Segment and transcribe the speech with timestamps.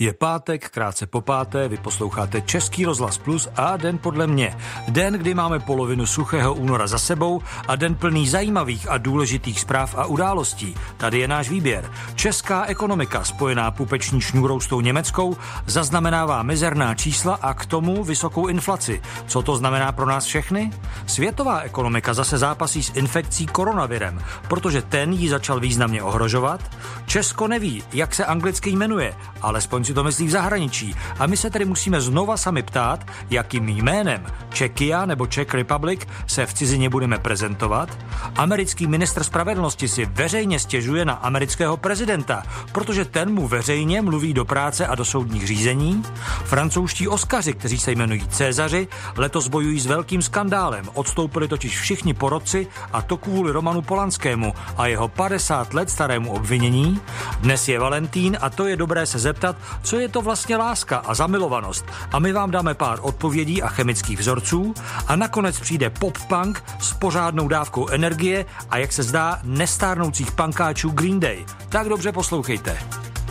[0.00, 4.56] Je pátek, krátce po páté, vy posloucháte Český rozhlas Plus a den podle mě.
[4.88, 9.94] Den, kdy máme polovinu suchého února za sebou a den plný zajímavých a důležitých zpráv
[9.98, 10.74] a událostí.
[10.96, 11.90] Tady je náš výběr.
[12.14, 15.36] Česká ekonomika, spojená pupeční šňůrou s tou německou,
[15.66, 19.02] zaznamenává mizerná čísla a k tomu vysokou inflaci.
[19.26, 20.72] Co to znamená pro nás všechny?
[21.06, 26.60] Světová ekonomika zase zápasí s infekcí koronavirem, protože ten ji začal významně ohrožovat.
[27.06, 30.94] Česko neví, jak se anglicky jmenuje, alespoň si to myslí v zahraničí.
[31.18, 36.46] A my se tedy musíme znova sami ptát, jakým jménem Čekia nebo Czech Republic se
[36.46, 37.98] v cizině budeme prezentovat.
[38.36, 44.44] Americký ministr spravedlnosti si veřejně stěžuje na amerického prezidenta, protože ten mu veřejně mluví do
[44.44, 46.02] práce a do soudních řízení.
[46.44, 50.86] Francouzští oskaři, kteří se jmenují Cézaři, letos bojují s velkým skandálem.
[50.94, 57.00] Odstoupili totiž všichni porodci a to kvůli Romanu Polanskému a jeho 50 let starému obvinění.
[57.40, 61.14] Dnes je Valentín a to je dobré se zeptat, co je to vlastně láska a
[61.14, 61.84] zamilovanost.
[62.12, 64.74] A my vám dáme pár odpovědí a chemických vzorců
[65.06, 71.20] a nakonec přijde pop-punk s pořádnou dávkou energie a jak se zdá nestárnoucích pankáčů Green
[71.20, 71.44] Day.
[71.68, 72.78] Tak dobře poslouchejte.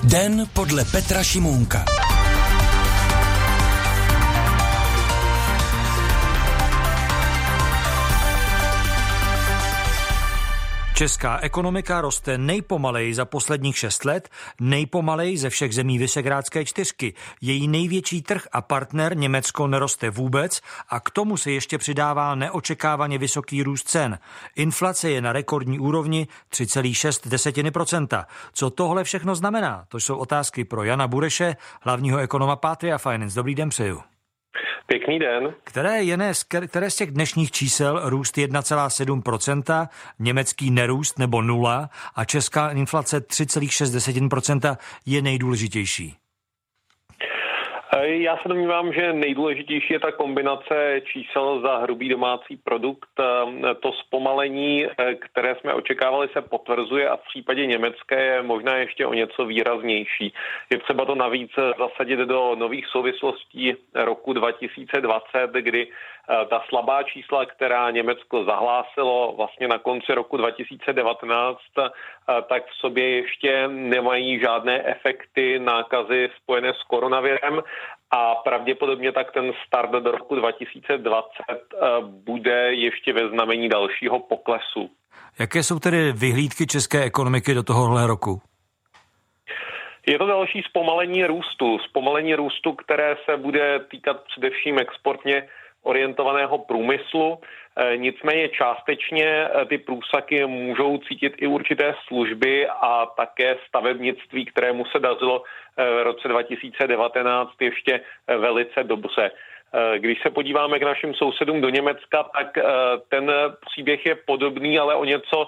[0.04, 1.86] Den podle Petra Šimůnka.
[11.00, 14.30] Česká ekonomika roste nejpomaleji za posledních šest let,
[14.62, 17.14] nejpomaleji ze všech zemí Vysegrádské čtyřky.
[17.42, 23.18] Její největší trh a partner Německo neroste vůbec a k tomu se ještě přidává neočekávaně
[23.18, 24.20] vysoký růst cen.
[24.56, 28.26] Inflace je na rekordní úrovni 3,6%.
[28.54, 29.86] Co tohle všechno znamená?
[29.88, 33.36] To jsou otázky pro Jana Bureše, hlavního ekonoma Patria Finance.
[33.36, 34.02] Dobrý den přeju.
[34.90, 35.54] Pěkný den.
[35.64, 36.18] Které, je
[36.68, 39.88] které z těch dnešních čísel růst 1,7%,
[40.20, 46.19] německý nerůst nebo nula a česká inflace 3,6% je nejdůležitější?
[47.98, 53.10] Já se domnívám, že nejdůležitější je ta kombinace čísel za hrubý domácí produkt.
[53.80, 54.88] To zpomalení,
[55.20, 60.34] které jsme očekávali, se potvrzuje a v případě německé je možná ještě o něco výraznější.
[60.70, 65.88] Je třeba to navíc zasadit do nových souvislostí roku 2020, kdy
[66.50, 71.60] ta slabá čísla, která Německo zahlásilo vlastně na konci roku 2019,
[72.50, 77.62] tak v sobě ještě nemají žádné efekty nákazy spojené s koronavirem
[78.12, 81.30] a pravděpodobně tak ten start do roku 2020
[82.02, 84.90] bude ještě ve znamení dalšího poklesu.
[85.40, 88.42] Jaké jsou tedy vyhlídky české ekonomiky do tohohle roku?
[90.08, 91.80] Je to další zpomalení růstu.
[91.80, 95.48] Zpomalení růstu, které se bude týkat především exportně
[95.84, 97.40] orientovaného průmyslu.
[97.76, 104.86] E, nicméně částečně e, ty průsaky můžou cítit i určité služby a také stavebnictví, kterému
[104.86, 105.44] se dařilo
[105.78, 109.32] e, v roce 2019 ještě velice dobře.
[109.98, 112.58] Když se podíváme k našim sousedům do Německa, tak
[113.10, 113.32] ten
[113.70, 115.48] příběh je podobný, ale o něco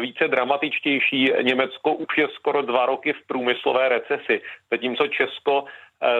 [0.00, 1.32] více dramatičtější.
[1.42, 5.64] Německo už je skoro dva roky v průmyslové recesi, zatímco Česko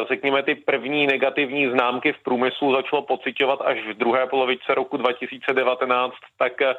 [0.09, 6.15] řekněme, ty první negativní známky v průmyslu začalo pocitovat až v druhé polovičce roku 2019,
[6.39, 6.75] tak eh,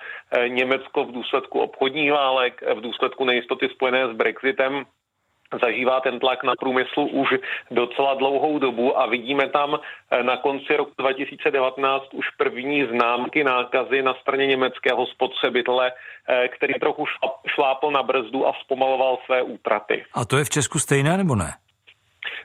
[0.50, 4.86] Německo v důsledku obchodních válek, v důsledku nejistoty spojené s Brexitem
[5.63, 7.30] zažívá ten tlak na průmyslu už
[7.72, 14.02] docela dlouhou dobu a vidíme tam eh, na konci roku 2019 už první známky nákazy
[14.02, 15.92] na straně německého spotřebitele,
[16.58, 17.06] který trochu
[17.47, 20.06] šlápl na brzdu a zpomaloval své útraty.
[20.13, 21.53] A to je v Česku stejné nebo ne?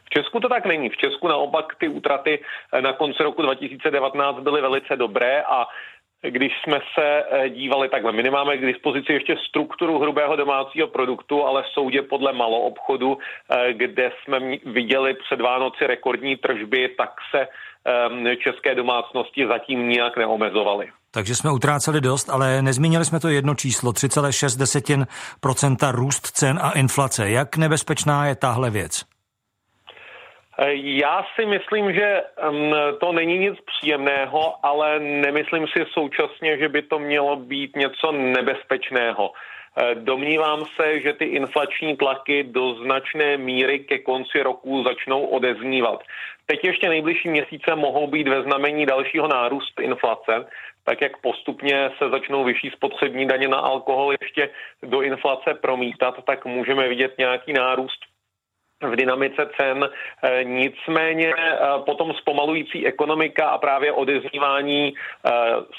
[0.09, 0.89] V Česku to tak není.
[0.89, 2.41] V Česku naopak ty útraty
[2.73, 5.67] eh, na konci roku 2019 byly velice dobré a
[6.23, 11.45] když jsme se eh, dívali takhle, my nemáme k dispozici ještě strukturu hrubého domácího produktu,
[11.45, 17.49] ale soudě podle maloobchodu, eh, kde jsme viděli před Vánoci rekordní tržby, tak se
[17.85, 20.89] ehm, české domácnosti zatím nijak neomezovaly.
[21.11, 27.31] Takže jsme utráceli dost, ale nezmínili jsme to jedno číslo, 3,6% růst cen a inflace.
[27.31, 29.18] Jak nebezpečná je tahle věc?
[30.67, 32.23] Já si myslím, že
[33.01, 39.31] to není nic příjemného, ale nemyslím si současně, že by to mělo být něco nebezpečného.
[39.31, 46.03] E, domnívám se, že ty inflační tlaky do značné míry ke konci roku začnou odeznívat.
[46.47, 50.49] Teď ještě nejbližší měsíce mohou být ve znamení dalšího nárůstu inflace,
[50.85, 54.51] tak jak postupně se začnou vyšší spotřební daně na alkohol ještě
[54.83, 58.08] do inflace promítat, tak můžeme vidět nějaký nárůst
[58.83, 59.89] v dynamice cen.
[60.23, 65.31] Eh, nicméně eh, potom zpomalující ekonomika a právě odeznívání eh,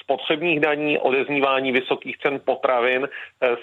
[0.03, 3.07] spotřebních daní, odeznívání vysokých cen potravin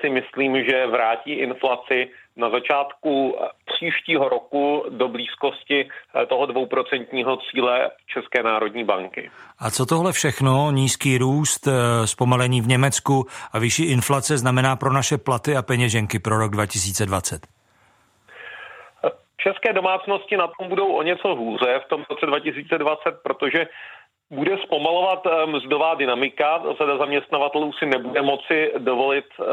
[0.01, 5.89] si myslím, že vrátí inflaci na začátku příštího roku do blízkosti
[6.29, 9.31] toho dvouprocentního cíle České národní banky.
[9.59, 11.69] A co tohle všechno, nízký růst,
[12.05, 17.56] zpomalení v Německu a vyšší inflace znamená pro naše platy a peněženky pro rok 2020?
[19.47, 23.67] České domácnosti na tom budou o něco hůře v tom roce 2020, protože
[24.31, 26.63] bude zpomalovat eh, mzdová dynamika.
[26.79, 29.45] Řada zaměstnavatelů si nebude moci dovolit eh,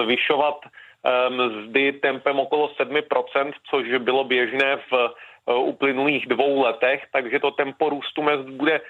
[0.00, 4.92] zvyšovat eh, mzdy tempem okolo 7%, což bylo běžné v
[5.56, 8.80] uplynulých dvou letech, takže to tempo růstu mest bude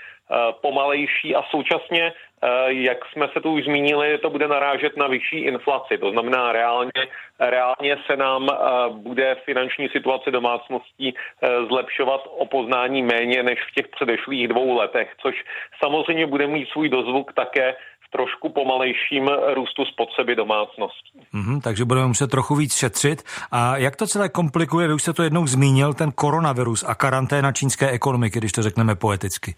[0.61, 2.13] pomalejší a současně
[2.43, 5.99] Eh, jak jsme se tu už zmínili, to bude narážet na vyšší inflaci.
[5.99, 7.03] To znamená, reálně,
[7.41, 8.55] reálně se nám eh,
[8.91, 15.15] bude finanční situace domácností eh, zlepšovat o poznání méně než v těch předešlých dvou letech,
[15.23, 15.45] což
[15.83, 17.77] samozřejmě bude mít svůj dozvuk také
[18.11, 21.21] trošku pomalejším růstu spotřeby domácností.
[21.35, 23.23] Mm-hmm, takže budeme muset trochu víc šetřit.
[23.53, 27.53] A jak to celé komplikuje, vy už jste to jednou zmínil, ten koronavirus a karanténa
[27.53, 29.55] čínské ekonomiky, když to řekneme poeticky?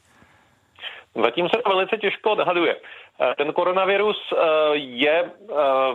[1.14, 2.76] Zatím se to velice těžko odhaduje.
[3.20, 4.36] Eh, ten koronavirus eh,
[4.74, 5.54] je eh,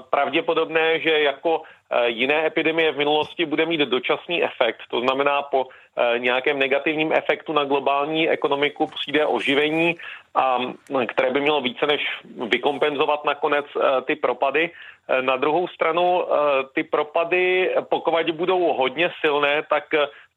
[0.09, 1.61] pravděpodobné, že jako
[2.05, 4.81] jiné epidemie v minulosti bude mít dočasný efekt.
[4.89, 5.67] To znamená, po
[6.17, 9.95] nějakém negativním efektu na globální ekonomiku přijde oživení,
[10.35, 10.57] a,
[11.07, 12.01] které by mělo více než
[12.49, 13.65] vykompenzovat nakonec
[14.05, 14.69] ty propady.
[15.21, 16.25] Na druhou stranu
[16.73, 19.83] ty propady, pokud budou hodně silné, tak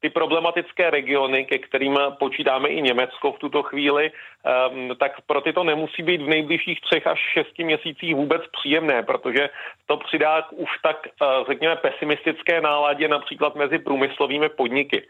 [0.00, 5.52] ty problematické regiony, ke kterým počítáme i Německo v tuto chvíli, ehm, tak pro ty
[5.52, 9.50] to nemusí být v nejbližších třech až šesti měsících vůbec příjemné, protože
[9.86, 15.02] to přidá už tak, eh, řekněme, pesimistické náladě například mezi průmyslovými podniky.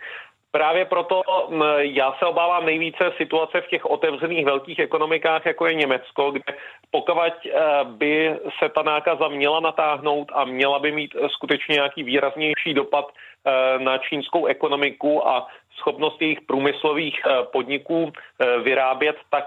[0.51, 1.23] Právě proto
[1.79, 6.57] já se obávám nejvíce situace v těch otevřených velkých ekonomikách, jako je Německo, kde
[6.91, 7.51] pokud eh,
[7.85, 13.13] by se ta nákaza měla natáhnout a měla by mít skutečně nějaký výraznější dopad
[13.79, 15.47] na čínskou ekonomiku a
[15.79, 18.13] schopnost jejich průmyslových eh, podniků
[18.63, 19.45] vyrábět, tak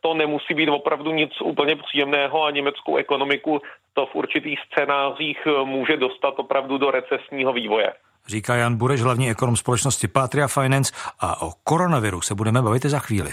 [0.00, 3.60] to nemusí být opravdu nic úplně příjemného a německou ekonomiku
[3.94, 7.92] to v určitých scénářích může dostat opravdu do recesního vývoje
[8.30, 12.98] říká Jan Bureš, hlavní ekonom společnosti Patria Finance a o koronaviru se budeme bavit za
[12.98, 13.30] chvíli.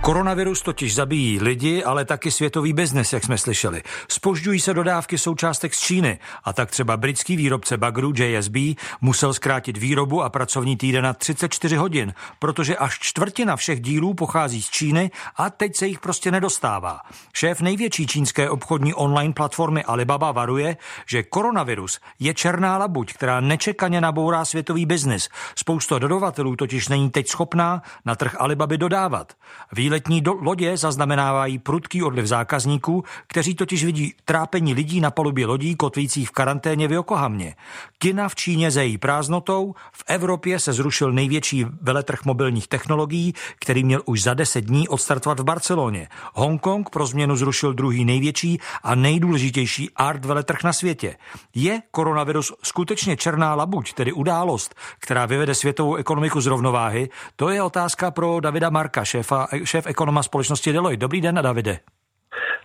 [0.00, 3.82] Koronavirus totiž zabíjí lidi, ale taky světový biznes, jak jsme slyšeli.
[4.08, 8.56] Spožďují se dodávky součástek z Číny a tak třeba britský výrobce bagru JSB
[9.00, 14.62] musel zkrátit výrobu a pracovní týden na 34 hodin, protože až čtvrtina všech dílů pochází
[14.62, 17.00] z Číny a teď se jich prostě nedostává.
[17.34, 24.00] Šéf největší čínské obchodní online platformy Alibaba varuje, že koronavirus je černá labuť, která nečekaně
[24.00, 25.28] nabourá světový biznis.
[25.56, 29.32] Spousta dodavatelů totiž není teď schopná na trh Alibaby dodávat.
[29.72, 35.46] Výlet Letní do lodě zaznamenávají prudký odliv zákazníků, kteří totiž vidí trápení lidí na palubě
[35.46, 37.54] lodí kotvících v karanténě v Yokohamě.
[37.98, 44.02] Kina v Číně zejí prázdnotou, v Evropě se zrušil největší veletrh mobilních technologií, který měl
[44.04, 46.08] už za deset dní odstartovat v Barceloně.
[46.34, 51.16] Hongkong pro změnu zrušil druhý největší a nejdůležitější art veletrh na světě.
[51.54, 57.08] Je koronavirus skutečně černá labuť, tedy událost, která vyvede světovou ekonomiku z rovnováhy?
[57.36, 59.46] To je otázka pro Davida Marka, šéfa,
[59.78, 61.00] šéf ekonoma společnosti Deloitte.
[61.00, 61.78] Dobrý den, Davide.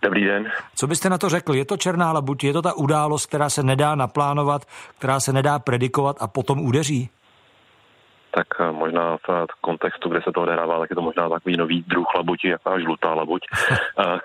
[0.02, 0.50] Dobrý den.
[0.74, 1.54] Co byste na to řekl?
[1.54, 4.66] Je to černá labuť, je to ta událost, která se nedá naplánovat,
[4.98, 7.08] která se nedá predikovat a potom udeří?
[8.34, 11.82] Tak eh, možná v kontextu, kde se to odehrává, tak je to možná takový nový
[11.82, 13.42] druh labuti, jaká žlutá labuť,
[14.00, 14.18] eh,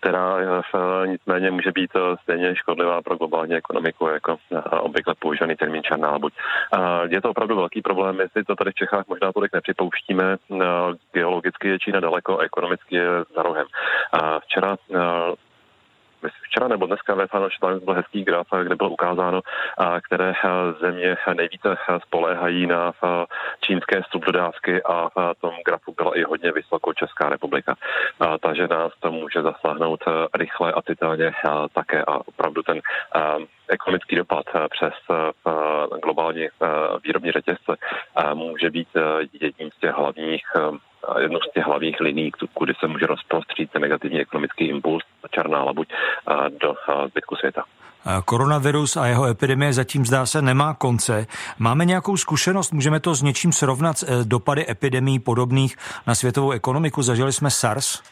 [0.00, 1.90] která eh, nicméně může být
[2.22, 4.36] stejně škodlivá pro globální ekonomiku, jako
[4.80, 6.32] obvykle používaný termín černá labuť.
[7.08, 10.36] Je to opravdu velký problém, jestli to tady v Čechách možná tolik nepřipouštíme.
[11.12, 13.66] Geologicky je Čína daleko, ekonomicky je za rohem.
[14.42, 14.76] Včera
[16.42, 19.40] včera nebo dneska ve Financial Times byl hezký graf, kde bylo ukázáno,
[20.02, 20.32] které
[20.80, 22.92] země nejvíce spoléhají na
[23.60, 27.74] čínské subdodávky a v tom grafu byla i hodně vysoko Česká republika.
[28.40, 30.00] Takže nás to může zasáhnout
[30.34, 31.32] rychle a citelně
[31.72, 32.80] také a opravdu ten
[33.68, 34.94] ekonomický dopad přes
[36.02, 36.48] globální
[37.04, 37.76] výrobní řetězce
[38.34, 38.88] může být
[39.40, 40.44] jedním z těch hlavních
[41.18, 45.88] jednou z těch hlavních liní, kudy se může rozprostřít ten negativní ekonomický impuls, černá labuť,
[46.60, 46.74] do
[47.10, 47.64] zbytku světa.
[48.24, 51.26] Koronavirus a jeho epidemie zatím zdá se nemá konce.
[51.58, 57.02] Máme nějakou zkušenost, můžeme to s něčím srovnat eh, dopady epidemí podobných na světovou ekonomiku?
[57.02, 58.02] Zažili jsme SARS?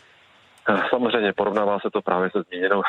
[0.90, 2.82] Samozřejmě porovnává se to právě se zmíněnou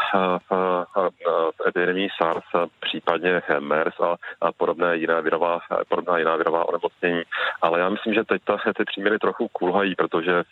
[1.62, 7.22] v epidemii SARS, případně MERS a, a podobné jiné virová, podobná jiná virová onemocnění.
[7.62, 10.44] Ale já myslím, že teď ta, ty příměry trochu kulhají, protože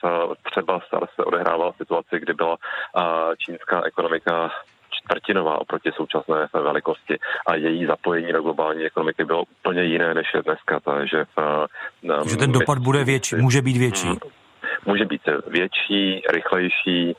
[0.52, 2.58] třeba SARS se odehrával v situaci, kdy byla
[3.38, 4.50] čínská ekonomika
[4.90, 10.42] čtvrtinová oproti současné velikosti a její zapojení do globální ekonomiky bylo úplně jiné než je
[10.42, 10.80] dneska.
[10.80, 11.26] Takže,
[12.30, 14.08] že ten dopad bude větší, může být větší.
[14.08, 14.41] Hmm
[14.86, 17.16] může být větší, rychlejší,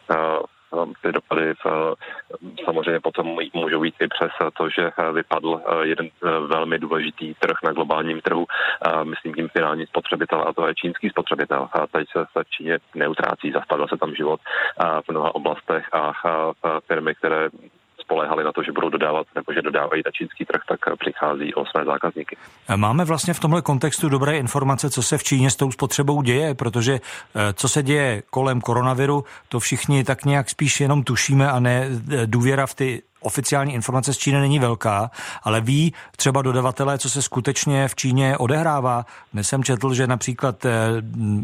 [1.03, 1.55] ty dopady
[2.65, 6.09] samozřejmě potom můžou být i přes to, že vypadl jeden
[6.47, 8.47] velmi důležitý trh na globálním trhu,
[9.03, 11.69] myslím tím finální spotřebitel, a to je čínský spotřebitel.
[11.73, 14.41] A teď se v Číně neutrácí, zastavil se tam život
[15.07, 16.13] v mnoha oblastech a
[16.87, 17.49] firmy, které
[18.05, 21.67] spolehali na to, že budou dodávat nebo že dodávají na čínský trh, tak přichází o
[21.67, 22.37] své zákazníky.
[22.77, 26.55] Máme vlastně v tomhle kontextu dobré informace, co se v Číně s tou spotřebou děje,
[26.55, 31.61] protože eh, co se děje kolem koronaviru, to všichni tak nějak spíš jenom tušíme a
[31.61, 35.11] ne eh, důvěra v ty oficiální informace z Číny není velká,
[35.43, 39.07] ale ví třeba dodavatelé, co se skutečně v Číně odehrává.
[39.33, 40.71] Dnes jsem četl, že například eh,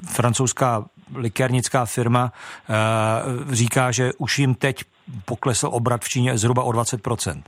[0.07, 0.85] francouzská
[1.15, 2.33] likérnická firma
[3.51, 4.85] říká, že už jim teď
[5.25, 7.43] poklesl obrat v Číně zhruba o 20%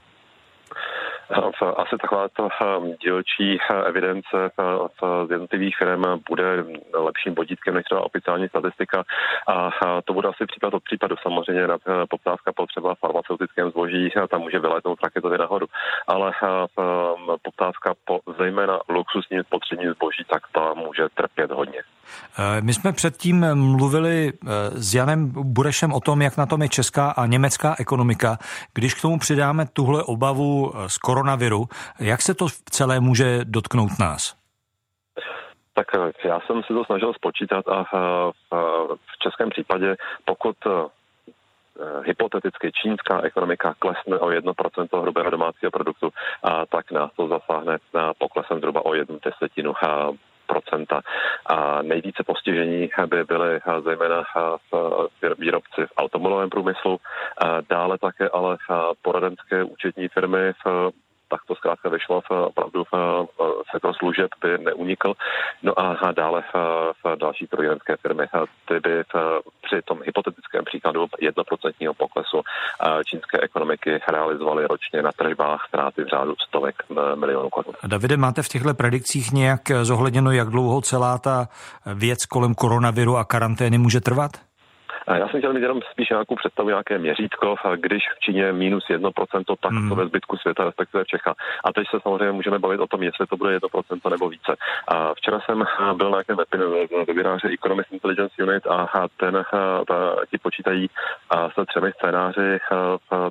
[1.91, 6.65] asi taková to ehm, dílčí eh, evidence eh, z jednotlivých firm bude
[6.95, 9.05] lepším vodítkem než třeba oficiální statistika
[9.49, 9.71] a
[10.05, 11.17] to bude asi případ od případu.
[11.23, 15.67] Samozřejmě eh, poptávka po třeba farmaceutickém zboží, tam může vylétnout raketově nahoru,
[16.07, 21.83] ale ehm, poptávka po zejména luxusním spotřebním zboží, tak ta může trpět hodně.
[22.61, 24.33] My jsme předtím mluvili
[24.73, 28.39] s Janem Burešem o tom, jak na tom je česká a německá ekonomika.
[28.75, 31.65] Když k tomu přidáme tuhle obavu z koronaviru,
[32.01, 34.41] jak se to celé může dotknout nás?
[35.75, 38.57] Tak eh, já jsem si to snažil spočítat a eh,
[38.97, 40.71] v českém případě, pokud eh,
[42.05, 46.11] hypoteticky čínská ekonomika klesne o 1% hrubého domácího produktu,
[46.69, 47.79] tak nás to zasáhne
[48.19, 49.73] poklesem zhruba o jednu desetinu.
[51.47, 54.25] A nejvíce postižení by byly zejména
[55.39, 56.99] výrobci v automobilovém průmyslu,
[57.71, 58.57] dále také ale
[59.03, 60.91] poradenské účetní firmy v
[61.31, 62.93] tak to zkrátka vyšlo v, opravdu v,
[63.39, 65.15] v sektor služeb by neunikl.
[65.63, 68.25] No a dále v, další strojírenské firmy.
[68.69, 72.43] Ty by v, při tom hypotetickém příkladu jednoprocentního poklesu
[73.05, 76.75] čínské ekonomiky realizovaly ročně na tržbách ztráty v řádu stovek
[77.15, 77.75] milionů korun.
[77.87, 81.49] Davide, máte v těchto predikcích nějak zohledněno, jak dlouho celá ta
[81.95, 84.50] věc kolem koronaviru a karantény může trvat?
[85.15, 87.55] Já jsem chtěl mít jenom spíš nějakou představu, nějaké měřítko.
[87.77, 89.89] Když v Číně minus 1%, tak mm.
[89.89, 91.35] to ve zbytku světa, respektive v Čechách.
[91.65, 94.57] A teď se samozřejmě můžeme bavit o tom, jestli to bude 1% nebo více.
[94.89, 95.65] A včera jsem
[95.95, 96.37] byl na nějakém
[97.07, 99.45] webináře Economist Intelligence Unit a ten
[100.31, 100.91] ti počítají
[101.55, 102.59] se třemi scénáři.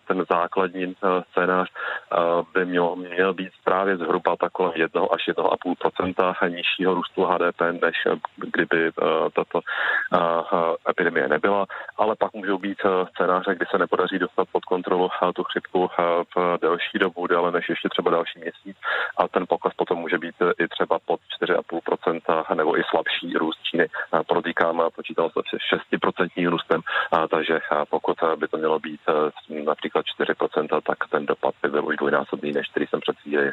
[0.07, 0.95] Ten základní
[1.31, 1.69] scénář
[2.53, 8.07] by měl, měl být právě zhruba tak kolem 1 až 1,5% nižšího růstu HDP, než
[8.36, 8.91] kdyby
[9.33, 9.59] tato
[10.89, 11.65] epidemie nebyla
[11.97, 15.89] ale pak můžou být eh, scénáře, kdy se nepodaří dostat pod kontrolu eh, tu chřipku
[15.89, 16.03] eh,
[16.35, 18.77] v delší dobu, déle než ještě třeba další měsíc
[19.17, 23.88] a ten pokles potom může být i třeba pod 4,5% nebo i slabší růst Číny.
[24.27, 26.81] Podotýkám, počítal se se 6% růstem,
[27.29, 27.59] takže
[27.89, 29.01] pokud by to mělo být
[29.65, 33.51] například 4%, tak ten dopad by byl už dvojnásobný, než který jsem před chvíli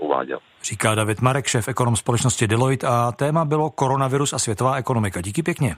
[0.00, 0.38] uváděl.
[0.62, 5.20] Říká David Marek, šéf ekonom společnosti Deloitte a téma bylo koronavirus a světová ekonomika.
[5.20, 5.76] Díky pěkně.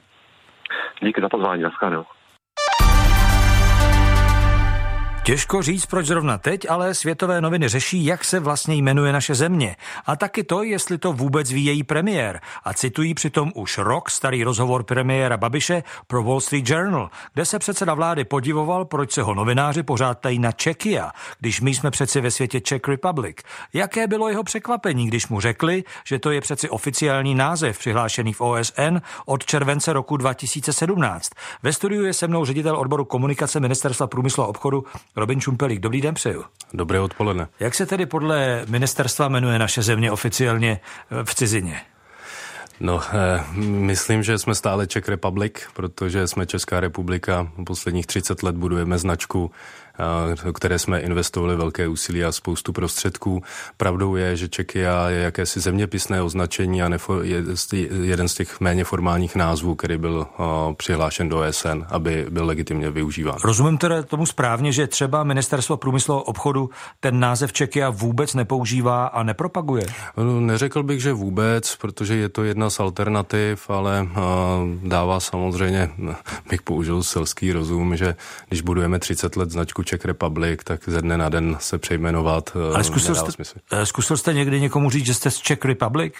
[1.03, 2.05] Díky za pozvání, naschledanou.
[5.27, 9.77] Těžko říct, proč zrovna teď, ale světové noviny řeší, jak se vlastně jmenuje naše země.
[10.07, 12.41] A taky to, jestli to vůbec ví její premiér.
[12.65, 17.59] A citují přitom už rok starý rozhovor premiéra Babiše pro Wall Street Journal, kde se
[17.59, 22.21] předseda vlády podivoval, proč se ho novináři pořád tají na Čekia, když my jsme přeci
[22.21, 23.37] ve světě Czech Republic.
[23.73, 28.41] Jaké bylo jeho překvapení, když mu řekli, že to je přeci oficiální název přihlášený v
[28.41, 31.31] OSN od července roku 2017.
[31.63, 34.85] Ve studiu je se mnou ředitel odboru komunikace Ministerstva průmyslu a obchodu
[35.17, 35.81] Robin Čumpelík.
[35.81, 36.45] Dobrý den přeju.
[36.75, 37.49] Dobré odpoledne.
[37.61, 40.81] Jak se tedy podle ministerstva jmenuje naše země oficiálně
[41.11, 41.81] eh, v cizině?
[42.81, 47.49] No, eh, myslím, že jsme stále Czech Republic, protože jsme Česká republika.
[47.67, 49.51] Posledních 30 let budujeme značku
[50.55, 53.43] které jsme investovali velké úsilí a spoustu prostředků.
[53.77, 57.43] Pravdou je, že Čekia je jakési zeměpisné označení a nefo, je
[58.03, 60.27] jeden z těch méně formálních názvů, který byl
[60.77, 63.39] přihlášen do OSN, aby byl legitimně využíván.
[63.45, 69.07] Rozumím teda tomu správně, že třeba Ministerstvo průmyslu a obchodu ten název Čekia vůbec nepoužívá
[69.07, 69.87] a nepropaguje?
[70.17, 74.09] No, neřekl bych, že vůbec, protože je to jedna z alternativ, ale
[74.83, 75.91] dává samozřejmě,
[76.51, 78.17] bych použil selský rozum, že
[78.49, 82.85] když budujeme 30 let značku Czech Republic, tak ze dne na den se přejmenovat Ale
[82.85, 83.59] zkusil jste, smysl.
[83.73, 86.15] Eh, zkusil jste někdy někomu říct, že jste z Czech Republic?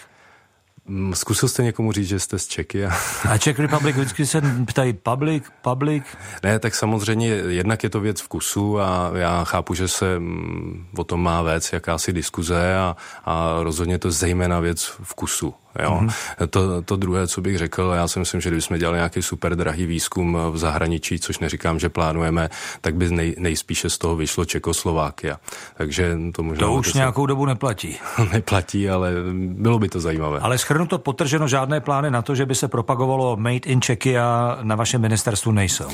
[0.87, 2.85] Mm, zkusil jste někomu říct, že jste z Čeky?
[2.85, 2.91] A,
[3.29, 6.03] a Czech Republic vždycky se ptají public, public?
[6.43, 11.03] Ne, tak samozřejmě jednak je to věc vkusu a já chápu, že se mm, o
[11.03, 12.95] tom má věc jakási diskuze a,
[13.25, 15.53] a rozhodně to zejména věc vkusu.
[15.83, 15.99] Jo.
[16.01, 16.47] Mm-hmm.
[16.49, 19.85] To, to druhé, co bych řekl, já si myslím, že kdybychom dělali nějaký super drahý
[19.85, 22.49] výzkum v zahraničí, což neříkám, že plánujeme,
[22.81, 25.39] tak by nej, nejspíše z toho vyšlo Čekoslovákia.
[25.77, 26.67] Takže to možná...
[26.67, 26.97] To už se...
[26.97, 27.97] nějakou dobu neplatí.
[28.33, 30.39] neplatí, ale bylo by to zajímavé.
[30.39, 34.75] Ale schrnuto potrženo, žádné plány na to, že by se propagovalo Made in Czechia na
[34.75, 35.89] vašem ministerstvu nejsou.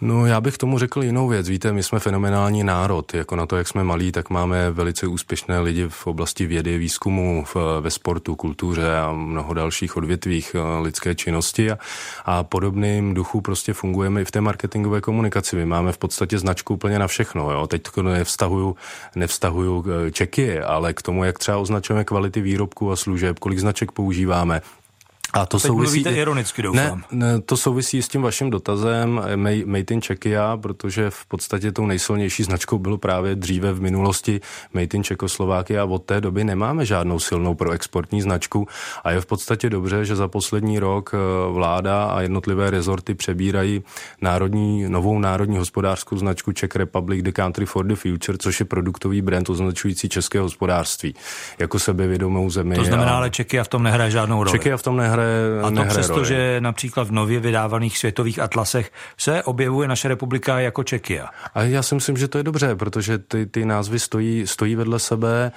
[0.00, 1.48] No, já bych tomu řekl jinou věc.
[1.48, 3.14] Víte, my jsme fenomenální národ.
[3.14, 7.44] Jako na to, jak jsme malí, tak máme velice úspěšné lidi v oblasti vědy, výzkumu,
[7.54, 11.70] v, ve sportu, kultuře a mnoho dalších odvětvích eh, lidské činnosti.
[11.70, 11.78] A,
[12.24, 15.56] a podobným duchu prostě fungujeme i v té marketingové komunikaci.
[15.56, 17.50] My máme v podstatě značku úplně na všechno.
[17.50, 17.66] Jo?
[17.66, 18.76] Teď nevztahuju,
[19.16, 23.92] nevztahuju eh, čeky, ale k tomu, jak třeba označujeme kvality výrobků a služeb, kolik značek
[23.92, 24.60] používáme,
[25.32, 27.04] a to Teď souvisí, ironicky, doufám.
[27.10, 31.72] Ne, ne, to souvisí s tím vaším dotazem eh, Made in Czechia, protože v podstatě
[31.72, 34.40] tou nejsilnější značkou bylo právě dříve v minulosti
[34.72, 38.68] Made in Čekoslováky a od té doby nemáme žádnou silnou proexportní značku
[39.04, 43.82] a je v podstatě dobře, že za poslední rok eh, vláda a jednotlivé rezorty přebírají
[44.20, 49.22] národní, novou národní hospodářskou značku Czech Republic The Country for the Future, což je produktový
[49.22, 51.14] brand označující české hospodářství
[51.58, 52.74] jako sebevědomou zemi.
[52.74, 53.16] To znamená, a...
[53.16, 54.58] ale Czechia v tom nehraje žádnou roli.
[54.58, 56.26] Czechia v tom nehraje nehraje A to nehraje přesto, roli.
[56.26, 61.28] že například v nově vydávaných světových atlasech se objevuje naše republika jako Čekia.
[61.54, 64.98] A já si myslím, že to je dobře, protože ty, ty názvy stojí, stojí vedle
[64.98, 65.52] sebe.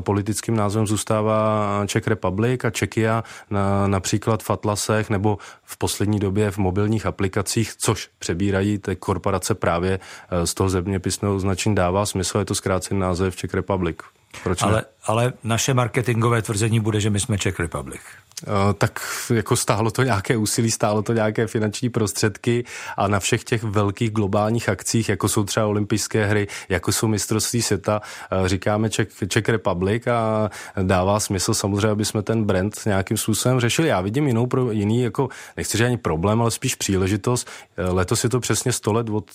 [0.00, 6.50] Politickým názvem zůstává Czech Republic a Čekia na, například v atlasech nebo v poslední době
[6.50, 12.38] v mobilních aplikacích, což přebírají ty korporace právě e, z toho zeměpisného označení dává smysl,
[12.38, 13.96] je to zkrácený název Czech Republic.
[14.42, 18.00] Proč ale, ale naše marketingové tvrzení bude, že my jsme Czech Republic.
[18.42, 19.00] Eh, tak
[19.34, 22.64] jako stálo to nějaké úsilí, stálo to nějaké finanční prostředky
[22.96, 27.62] a na všech těch velkých globálních akcích, jako jsou třeba olympijské hry, jako jsou mistrovství
[27.62, 28.00] světa,
[28.44, 30.50] eh, říkáme Czech, Czech Republic a
[30.82, 33.88] dává smysl samozřejmě, aby jsme ten brand nějakým způsobem řešili.
[33.88, 37.48] Já vidím jinou, pro, jiný, jako nechci říct ani problém, ale spíš příležitost.
[37.76, 39.30] Eh, letos je to přesně 100 let od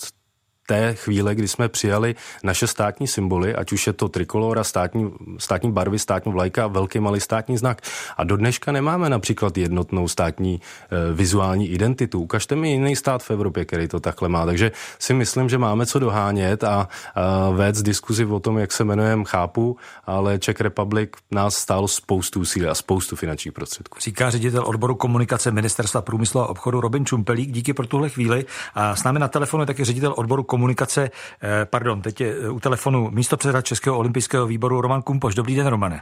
[0.67, 5.71] té chvíle, kdy jsme přijali naše státní symboly, ať už je to trikolora, státní, státní
[5.71, 7.81] barvy, státní vlajka, velký malý státní znak.
[8.17, 12.21] A do dneška nemáme například jednotnou státní e, vizuální identitu.
[12.21, 14.45] Ukažte mi jiný stát v Evropě, který to takhle má.
[14.45, 18.83] Takže si myslím, že máme co dohánět a, a vést diskuzi o tom, jak se
[18.83, 23.99] jmenujeme, chápu, ale Czech Republic nás stálo spoustu úsilí a spoustu finančních prostředků.
[23.99, 27.51] Říká ředitel odboru komunikace Ministerstva průmyslu a obchodu Robin Čumpelík.
[27.51, 28.45] Díky pro tuhle chvíli.
[28.75, 32.49] A s námi na telefonu je taky ředitel odboru komunikace, eh, pardon, teď je eh,
[32.49, 35.35] u telefonu místo předseda Českého olympijského výboru Roman Kumpoš.
[35.35, 36.01] Dobrý den, Romane.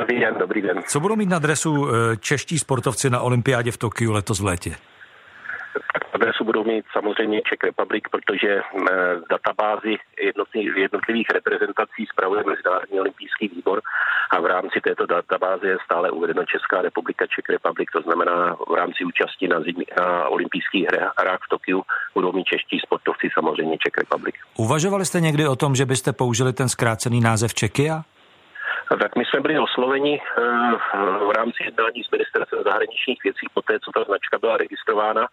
[0.00, 0.76] Dobrý den, dobrý den.
[0.86, 4.70] Co budou mít na adresu eh, čeští sportovci na olympiádě v Tokiu letos v létě?
[6.12, 8.50] Adresu budou mít samozřejmě Czech Republic, protože
[9.20, 9.92] v databázi
[10.84, 13.78] jednotlivých reprezentací spravuje Mezinárodní olympijský výbor
[14.30, 18.74] a v rámci této databáze je stále uvedena Česká republika, Czech Republic, to znamená v
[18.74, 19.58] rámci účasti na,
[20.00, 20.86] na olympijských
[21.20, 21.82] hrách v Tokiu
[22.14, 24.34] budou mít čeští sportovci samozřejmě Czech Republic.
[24.58, 28.02] Uvažovali jste někdy o tom, že byste použili ten zkrácený název Čekia?
[28.88, 30.40] Tak my jsme byli osloveni eh,
[31.28, 35.28] v rámci jednání s ministerstvem zahraničních věcí po té, co ta značka byla registrována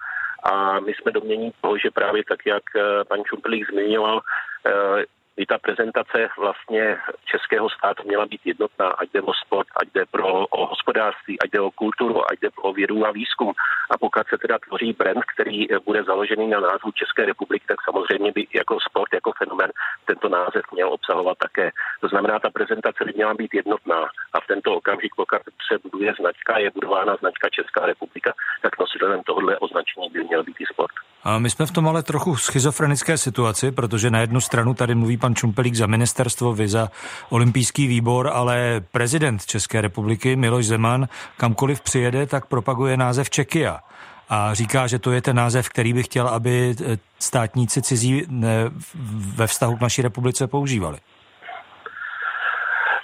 [0.45, 4.21] a my jsme domění toho, že právě tak, jak eh, pan Čumpelík zmiňoval,
[5.37, 10.05] i ta prezentace vlastně českého státu měla být jednotná, ať jde o sport, ať jde
[10.05, 13.53] pro, o hospodářství, ať jde o kulturu, ať jde o vědu a výzkum.
[13.91, 18.31] A pokud se teda tvoří brand, který bude založený na názvu České republiky, tak samozřejmě
[18.31, 19.71] by jako sport, jako fenomen
[20.05, 21.71] tento název měl obsahovat také.
[22.01, 24.09] To znamená, ta prezentace by měla být jednotná.
[24.33, 29.23] A v tento okamžik, pokud se buduje značka, je budována značka Česká republika, tak nositelem
[29.23, 30.95] tohohle označení by měl být i sport.
[31.25, 35.17] A my jsme v tom ale trochu schizofrenické situaci, protože na jednu stranu tady mluví
[35.17, 36.89] pan Čumpelík za ministerstvo, vy za
[37.29, 41.07] olympijský výbor, ale prezident České republiky Miloš Zeman
[41.37, 43.79] kamkoliv přijede, tak propaguje název Čekia.
[44.29, 46.75] a říká, že to je ten název, který by chtěl, aby
[47.19, 48.23] státníci cizí
[49.35, 50.97] ve vztahu k naší republice používali.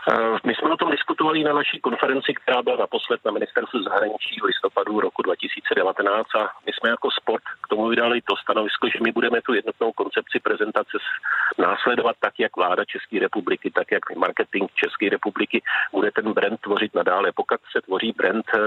[0.10, 4.40] Eh, my jsme o tom diskutovali na naší konferenci, která byla naposled na ministerstvu zahraničí
[4.42, 9.00] v listopadu roku 2019 a my jsme jako sport k tomu vydali to stanovisko, že
[9.04, 10.98] my budeme tu jednotnou koncepci prezentace
[11.58, 15.62] následovat tak, jak vláda České republiky, tak, jak marketing České republiky
[15.92, 17.32] bude ten brand tvořit nadále.
[17.36, 18.60] Pokud se tvoří brand eh,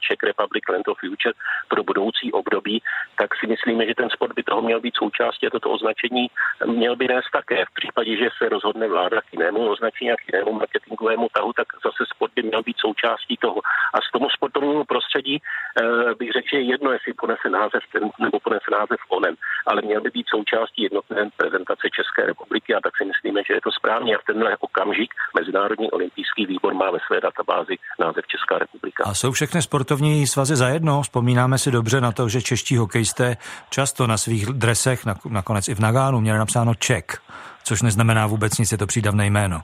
[0.00, 1.34] Czech Republic Land of Future
[1.68, 2.82] pro budoucí období,
[3.18, 6.26] tak si myslíme, že ten sport by toho měl být součástí a toto označení
[6.66, 7.64] měl by nést také.
[7.64, 11.68] V případě, že se rozhodne vláda k jinému označení a k jinému marketingovému tahu, tak
[11.86, 13.60] zase sport by měl být součástí toho.
[13.94, 18.40] A z tomu sportovnímu prostředí eh, bych řekl, že jedno, jestli ponese název ten nebo
[18.40, 19.34] ponese název onen,
[19.66, 23.60] ale měl by být součástí jednotné prezentace České republiky a tak si myslíme, že je
[23.66, 24.16] to správně.
[24.16, 27.74] A v tenhle okamžik Mezinárodní olympijský výbor má ve své databázi
[28.04, 29.04] název Česká republika.
[29.06, 31.02] A jsou všechny sportovní svazy zajedno?
[31.02, 33.36] Vzpomínáme si dobře na to, že čeští hokejisté
[33.70, 35.00] často na svých dresech,
[35.30, 37.22] nakonec i v Nagánu, měli napsáno Ček,
[37.64, 39.60] což neznamená vůbec nic, je to přídavné jméno.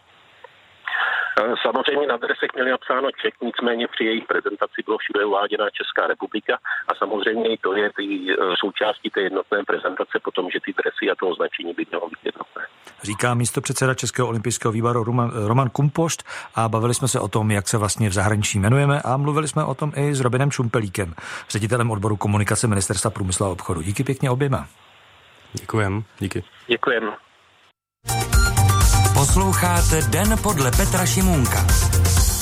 [1.40, 6.06] Eh, samozřejmě na dresech měli napsáno Ček, nicméně při jejich prezentaci bylo všude uváděna Česká
[6.06, 6.54] republika
[6.88, 11.10] a samozřejmě i to je ty eh, součástí té jednotné prezentace potom, že ty dresy
[11.10, 12.62] a to označení by mělo být jednotné.
[13.02, 16.22] Říká místo předseda Českého olympijského výboru Roman, Roman Kumpošt
[16.54, 19.64] a bavili jsme se o tom, jak se vlastně v zahraničí jmenujeme a mluvili jsme
[19.64, 21.14] o tom i s Robinem Čumpelíkem,
[21.50, 23.82] ředitelem odboru komunikace Ministerstva průmyslu a obchodu.
[23.82, 24.66] Díky pěkně oběma.
[25.52, 26.04] Děkujem.
[26.18, 26.44] Díky.
[26.66, 27.12] Děkujem.
[29.22, 31.66] Posloucháte Den podle Petra Šimůnka.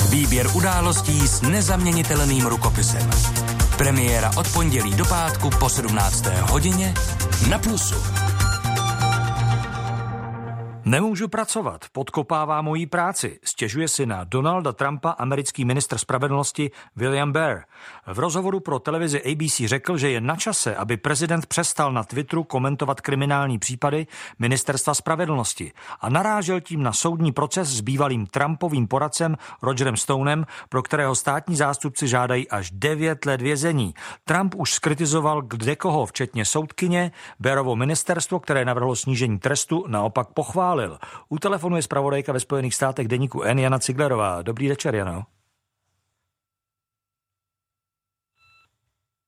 [0.09, 3.09] Výběr událostí s nezaměnitelným rukopisem.
[3.77, 6.25] Premiéra od pondělí do pátku po 17.
[6.25, 6.93] hodině
[7.49, 7.95] na Plusu.
[10.85, 17.59] Nemůžu pracovat, podkopává moji práci, stěžuje si na Donalda Trumpa americký ministr spravedlnosti William Barr.
[18.07, 22.43] V rozhovoru pro televizi ABC řekl, že je na čase, aby prezident přestal na Twitteru
[22.43, 24.07] komentovat kriminální případy
[24.39, 30.83] ministerstva spravedlnosti a narážel tím na soudní proces s bývalým Trumpovým poradcem Rogerem Stonem, pro
[30.83, 33.93] kterého státní zástupci žádají až 9 let vězení.
[34.25, 40.97] Trump už skritizoval kdekoho, včetně soudkyně, Barrovo ministerstvo, které navrhlo snížení trestu, naopak pochválil schválil.
[41.29, 43.59] U telefonu je zpravodajka ve Spojených státech deníku N.
[43.59, 44.41] Jana Ciglerová.
[44.41, 45.23] Dobrý večer, Jano.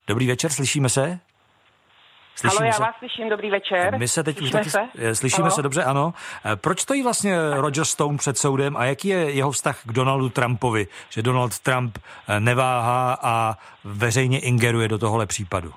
[0.07, 1.19] Dobrý večer, slyšíme se?
[2.35, 2.81] Slyšíme Halo, já se?
[2.81, 3.97] vás slyším, dobrý večer.
[3.97, 4.79] My se teď slyšíme taky, se?
[4.97, 5.55] Eh, slyšíme Halo?
[5.55, 6.13] se dobře, ano.
[6.45, 10.29] Eh, proč stojí vlastně Roger Stone před soudem a jaký je jeho vztah k Donaldu
[10.29, 15.73] Trumpovi, že Donald Trump eh, neváhá a veřejně ingeruje do tohohle případu?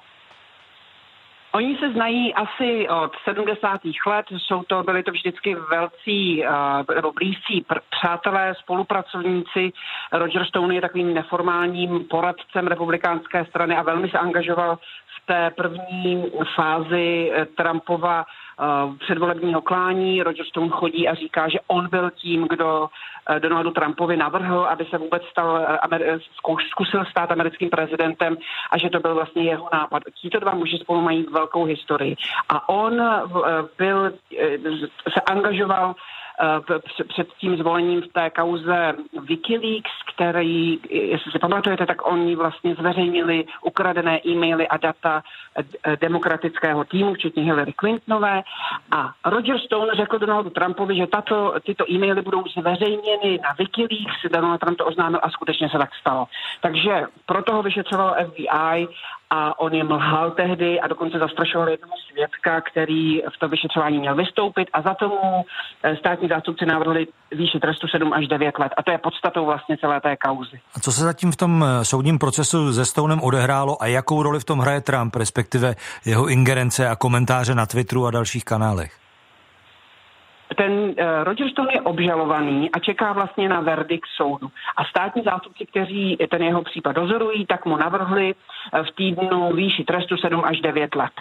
[1.57, 3.81] Oni se znají asi od 70.
[4.07, 9.73] let, jsou to, byli to vždycky velcí uh, nebo blízcí přátelé, spolupracovníci.
[10.12, 14.77] Roger Stone je takovým neformálním poradcem republikánské strany a velmi se angažoval
[15.16, 18.25] v té první fázi eh, Trumpova
[18.99, 20.23] předvolebního klání.
[20.23, 24.85] Roger Stone chodí a říká, že on byl tím, kdo uh, Donaldu Trumpovi navrhl, aby
[24.85, 25.66] se vůbec stal,
[26.49, 28.37] uh, zkusil stát americkým prezidentem
[28.73, 30.03] a že to byl vlastně jeho nápad.
[30.23, 32.16] Tito dva muži spolu mají velkou historii.
[32.49, 33.03] A on
[33.79, 34.12] byl,
[35.14, 35.95] se angažoval
[37.09, 43.44] před tím zvolením v té kauze Wikileaks, který, jestli si pamatujete, tak oni vlastně zveřejnili
[43.62, 45.22] ukradené e-maily a data
[46.01, 48.42] demokratického týmu, včetně Hillary Clintonové.
[48.90, 54.16] A Roger Stone řekl Donaldu Trumpovi, že tato, tyto e-maily budou zveřejněny na Wikileaks.
[54.33, 56.27] Donald Trump to oznámil a skutečně se tak stalo.
[56.61, 58.88] Takže proto ho vyšetřovalo FBI
[59.31, 64.15] a on jim lhal tehdy a dokonce zastrašoval jednoho svědka, který v tom vyšetřování měl
[64.15, 65.45] vystoupit a za tomu
[65.83, 68.73] eh, státní zástupci navrhli výši trestu 7 až 9 let.
[68.77, 70.61] A to je podstatou vlastně celé té kauzy.
[70.77, 74.41] A co se zatím v tom eh, soudním procesu se Stonem odehrálo a jakou roli
[74.41, 79.06] v tom hraje Trump, respektive jeho ingerence a komentáře na Twitteru a dalších kanálech?
[80.54, 84.48] Ten uh, Roger Stone je obžalovaný a čeká vlastně na verdikt soudu.
[84.76, 89.85] A státní zástupci, kteří ten jeho případ dozorují, tak mu navrhli uh, v týdnu výši
[89.85, 91.12] trestu 7 až 9 let.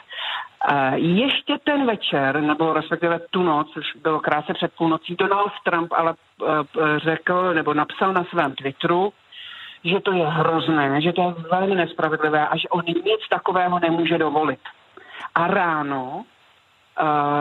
[0.72, 5.94] Uh, ještě ten večer, nebo respektive tu noc, už bylo krátce před půlnocí, Donald Trump
[5.94, 6.48] ale uh,
[6.98, 9.14] řekl nebo napsal na svém Twitteru,
[9.84, 14.18] že to je hrozné, že to je velmi nespravedlivé a že on nic takového nemůže
[14.18, 14.60] dovolit.
[15.36, 16.35] A ráno Eh,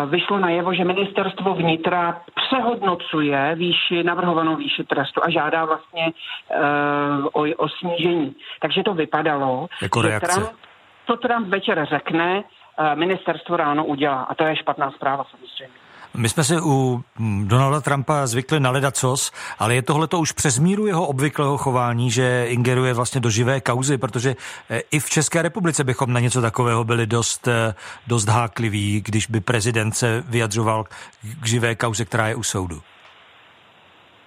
[0.07, 7.47] vyšlo najevo, že ministerstvo vnitra přehodnocuje výši, navrhovanou výši trestu a žádá vlastně uh, o,
[7.57, 8.35] o snížení.
[8.61, 10.49] Takže to vypadalo, jako že Trump,
[11.07, 14.23] co Trump večer řekne, uh, ministerstvo ráno udělá.
[14.23, 15.84] A to je špatná zpráva samozřejmě.
[16.17, 17.05] My jsme si u
[17.45, 22.11] Donalda Trumpa zvykli na ledacos, ale je tohle to už přes míru jeho obvyklého chování,
[22.11, 24.35] že ingeruje vlastně do živé kauzy, protože
[24.71, 27.75] eh, i v České republice bychom na něco takového byli dost, eh,
[28.07, 30.85] dost hákliví, když by prezident se vyjadřoval
[31.41, 32.81] k živé kauze, která je u soudu.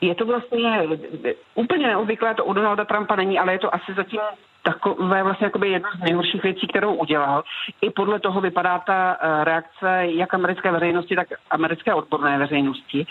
[0.02, 0.88] Je to vlastně
[1.56, 4.20] úplně neobvyklé, to u Donalda Trumpa není, ale je to asi zatím
[4.68, 7.44] takové vlastně jakoby jedna z nejhorších věcí, kterou udělal.
[7.82, 13.06] I podle toho vypadá ta eh, reakce jak americké veřejnosti, tak americké odborné veřejnosti,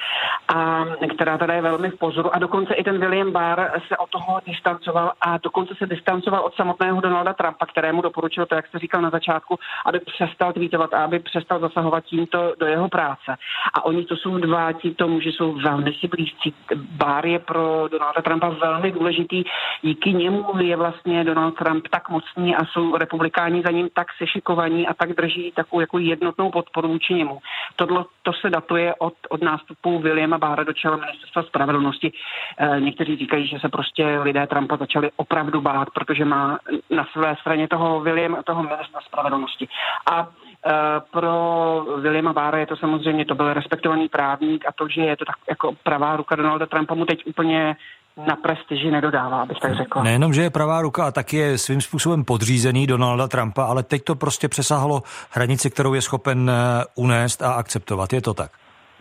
[0.55, 2.35] a, která teda je velmi v pozoru.
[2.35, 6.55] A dokonce i ten William Barr se od toho distancoval a dokonce se distancoval od
[6.55, 11.05] samotného Donalda Trumpa, kterému doporučil to, jak jste říkal na začátku, aby přestal tweetovat a
[11.05, 13.37] aby přestal zasahovat tímto do jeho práce.
[13.75, 16.55] A oni to jsou dva, ti tomu, že jsou velmi si blízcí.
[16.75, 19.45] Barr je pro Donalda Trumpa velmi důležitý.
[19.83, 24.07] Díky němu je vlastně Donald Donald Trump tak mocný a jsou republikáni za ním tak
[24.19, 27.39] sešikovaní a tak drží takovou jako jednotnou podporu vůči němu.
[27.77, 32.13] Tohle, to se datuje od, od nástupu Williama Bára do čela ministerstva spravedlnosti.
[32.59, 36.59] E, někteří říkají, že se prostě lidé Trumpa začali opravdu bát, protože má
[36.91, 39.69] na své straně toho William, toho ministra spravedlnosti.
[40.13, 40.29] A
[40.67, 40.73] eh,
[41.11, 45.25] pro Williama Bára je to samozřejmě, to byl respektovaný právník a to, že je to
[45.25, 47.77] tak jako pravá ruka Donalda Trumpa mu teď úplně
[48.17, 50.03] na prestiži nedodává, abych tak řekl.
[50.03, 54.05] Nejenom, že je pravá ruka a taky je svým způsobem podřízený Donalda Trumpa, ale teď
[54.05, 58.13] to prostě přesáhlo hranici, kterou je schopen eh, unést a akceptovat.
[58.13, 58.51] Je to tak?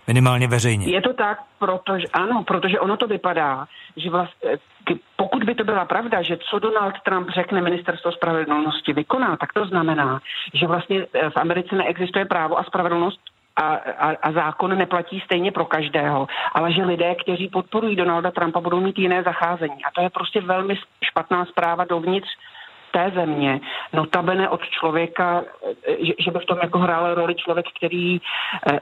[0.07, 0.87] Minimálně veřejně.
[0.87, 3.65] Je to tak, protože ano, protože ono to vypadá,
[3.97, 4.49] že vlastně,
[5.15, 9.65] pokud by to byla pravda, že co Donald Trump řekne ministerstvo spravedlnosti vykoná, tak to
[9.65, 10.19] znamená,
[10.53, 13.19] že vlastně eh, v Americe neexistuje právo a spravedlnost
[13.55, 18.59] a, a, a zákon neplatí stejně pro každého, ale že lidé, kteří podporují Donalda Trumpa,
[18.59, 19.83] budou mít jiné zacházení.
[19.85, 22.27] A to je prostě velmi špatná zpráva dovnitř
[22.95, 23.59] té země,
[23.93, 25.43] notabene od člověka,
[25.99, 28.21] že, že by v tom jako hrál roli člověk, který
[28.71, 28.79] eh,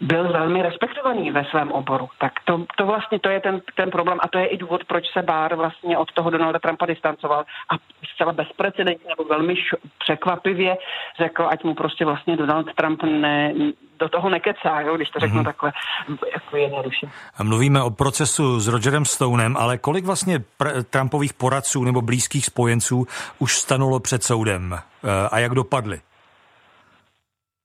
[0.00, 2.08] byl velmi respektovaný ve svém oboru.
[2.18, 5.04] Tak to, to vlastně to je ten, ten problém a to je i důvod, proč
[5.12, 7.74] se Bár vlastně od toho Donalda Trumpa distancoval a
[8.14, 10.76] zcela bezprecedentně nebo velmi š- překvapivě
[11.18, 13.54] řekl, ať mu prostě vlastně Donald Trump ne,
[13.98, 15.44] do toho nekecá, jo, když to řeknu mm-hmm.
[15.44, 15.72] takhle
[16.32, 17.06] jako jednoduše.
[17.42, 23.06] Mluvíme o procesu s Rogerem Stonem, ale kolik vlastně pr- Trumpových poradců nebo blízkých spojenců
[23.38, 26.00] už stanulo před soudem eh, a jak dopadly?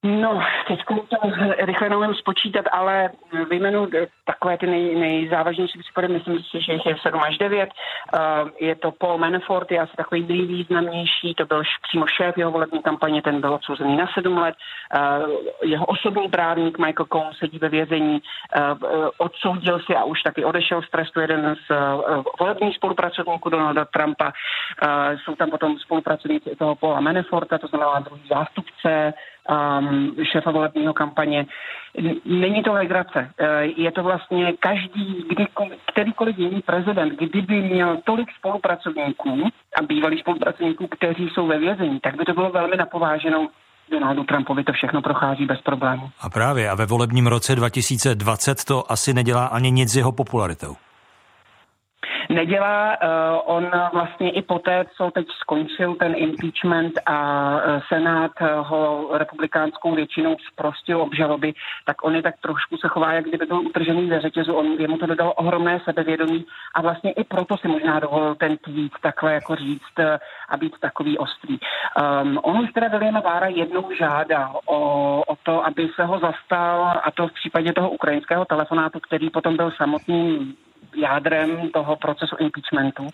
[0.04, 1.18] No, teď to
[1.60, 3.10] rychle neumím spočítat, ale
[3.50, 3.88] vyjmenu
[4.26, 7.70] takové ty nej, nejzávažnější případy, myslím si, že jich je 7 až 9.
[7.70, 12.52] Uh, eh, je to Paul Manafort, je asi takový nejvýznamnější, to byl přímo šéf jeho
[12.52, 14.56] volební kampaně, ten byl odsouzený na 7 let.
[14.56, 15.32] Uh,
[15.64, 20.82] jeho osobní právník Michael Cohen sedí ve vězení, uh, odsoudil si a už taky odešel
[20.82, 21.76] z trestu jeden z
[22.40, 24.32] volebních spolupracovníků Donalda Trumpa.
[25.24, 29.14] Jsou tam potom spolupracovníci toho Paula Manaforta, to znamená druhý zástupce,
[29.50, 31.46] um, šéfa volebního kampaně.
[32.26, 33.30] Není to legrace.
[33.40, 40.20] Eh, je to vlastně každý, kdykoliv, kterýkoliv jiný prezident, kdyby měl tolik spolupracovníků a bývalých
[40.20, 43.50] spolupracovníků, kteří jsou ve vězení, tak by to bylo velmi napováženou
[43.92, 46.10] Donaldu Trumpovi to všechno prochází bez problému.
[46.22, 50.76] A právě, a ve volebním roce 2020 to asi nedělá ani nic s jeho popularitou
[52.30, 52.94] nedělá.
[52.94, 53.08] Eh,
[53.46, 57.18] on vlastně i poté, co teď skončil ten impeachment a
[57.60, 61.54] eh, Senát ho republikánskou většinou zprostil obžaloby,
[61.86, 64.54] tak on je tak trošku se chová, jak kdyby byl utržený ze řetězu.
[64.54, 68.92] On, jemu to dodalo ohromné sebevědomí a vlastně i proto si možná dovolil ten tweet
[69.02, 71.58] takhle jako říct eh, a být takový ostrý.
[71.60, 74.80] Um, on už teda Williama Vára jednou žádal o,
[75.28, 79.58] o to, aby se ho zastal a to v případě toho ukrajinského telefonátu, který potom
[79.58, 80.56] byl samotným
[80.96, 83.08] jádrem toho procesu impeachmentu.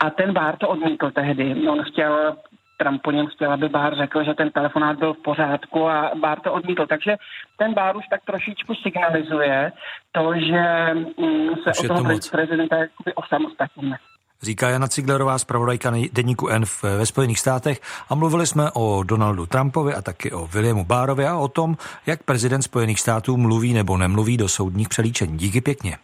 [0.00, 1.68] A ten Bár to odmítl tehdy.
[1.68, 2.36] On chtěl
[2.80, 6.40] Trump po něm chtěl, aby Bár řekl, že ten telefonát byl v pořádku a Bár
[6.40, 6.86] to odmítl.
[6.86, 7.16] Takže
[7.56, 9.72] ten Bár už tak trošičku signalizuje
[10.12, 13.96] to, že mm, se už od toho to prezidenta jakoby osamostatníme.
[14.42, 19.94] Říká Jana Ciglerová, zpravodajka deníku N ve Spojených státech a mluvili jsme o Donaldu Trumpovi
[19.94, 24.36] a taky o Williamu Bárovi a o tom, jak prezident Spojených států mluví nebo nemluví
[24.36, 25.38] do soudních přelíčení.
[25.38, 25.96] Díky pěkně.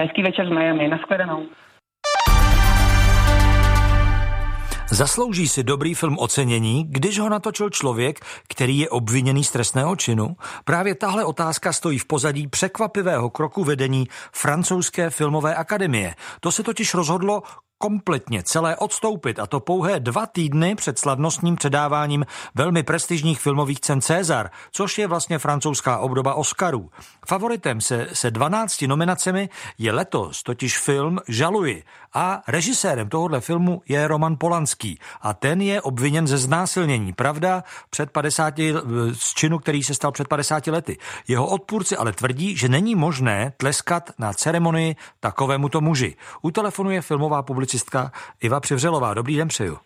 [0.00, 0.88] Hezký večer z Miami.
[0.88, 1.46] Naschledanou.
[4.90, 10.36] Zaslouží si dobrý film ocenění, když ho natočil člověk, který je obviněný z trestného činu?
[10.64, 16.14] Právě tahle otázka stojí v pozadí překvapivého kroku vedení francouzské filmové akademie.
[16.40, 17.42] To se totiž rozhodlo
[17.82, 24.00] kompletně celé odstoupit a to pouhé dva týdny před slavnostním předáváním velmi prestižních filmových cen
[24.00, 26.90] César, což je vlastně francouzská obdoba Oscarů.
[27.28, 31.82] Favoritem se, se 12 nominacemi je letos totiž film Žaluji
[32.14, 37.12] A režisérem tohohle filmu je Roman Polanský a ten je obviněn ze znásilnění.
[37.12, 38.54] Pravda, před 50,
[39.12, 40.98] z činu, který se stal před 50 lety.
[41.28, 46.16] Jeho odpůrci ale tvrdí, že není možné tleskat na ceremonii takovémuto muži.
[46.42, 49.14] U telefonu je filmová publicistka Iva Přivřelová.
[49.14, 49.78] Dobrý den přeju.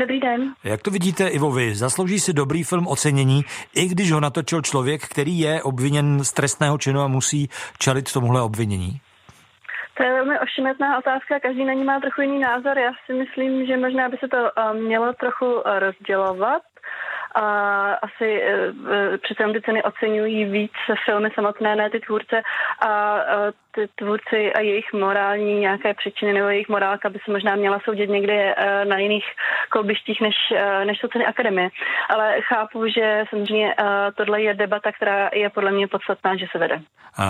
[0.00, 0.54] Dobrý den.
[0.64, 1.74] Jak to vidíte, Ivo, vy?
[1.74, 6.78] Zaslouží si dobrý film ocenění, i když ho natočil člověk, který je obviněn z trestného
[6.78, 9.00] činu a musí čelit tomuhle obvinění?
[9.96, 12.78] To je velmi ošemetná otázka, každý na ní má trochu jiný názor.
[12.78, 16.62] Já si myslím, že možná by se to eh, mělo trochu eh, rozdělovat
[17.34, 17.46] a
[17.92, 18.72] asi e,
[19.18, 20.72] přece ty ceny oceňují víc
[21.04, 22.42] filmy samotné, ne ty tvůrce
[22.80, 27.54] a e, ty tvůrci a jejich morální nějaké příčiny nebo jejich morálka by se možná
[27.54, 29.24] měla soudit někde na jiných
[29.72, 30.34] kolbištích, než,
[30.84, 31.68] než jsou ceny akademie.
[32.10, 33.74] Ale chápu, že samozřejmě
[34.16, 36.80] tohle je debata, která je podle mě podstatná, že se vede.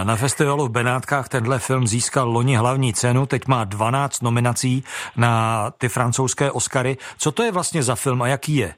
[0.05, 4.85] Na festivalu v Benátkách tenhle film získal loni hlavní cenu, teď má 12 nominací
[5.17, 6.97] na ty francouzské Oscary.
[7.19, 8.75] Co to je vlastně za film a jaký je?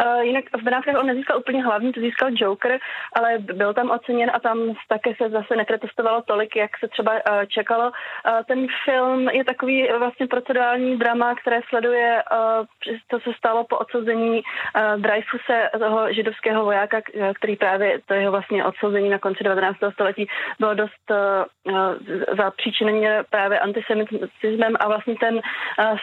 [0.00, 2.78] Uh, jinak v Benátkách on nezískal úplně hlavní, to získal Joker,
[3.12, 7.18] ale byl tam oceněn a tam také se zase neprotestovalo tolik, jak se třeba uh,
[7.48, 7.84] čekalo.
[7.84, 7.92] Uh,
[8.48, 12.22] ten film je takový vlastně procedurální drama, které sleduje
[13.10, 14.42] co stalo po odsouzení
[14.96, 17.00] Dreyfuse, toho židovského vojáka,
[17.34, 19.78] který právě to jeho vlastně odsouzení na konci 19.
[19.92, 20.26] století
[20.58, 21.16] bylo dost uh,
[22.36, 25.40] zapříčiněné právě antisemitismem a vlastně ten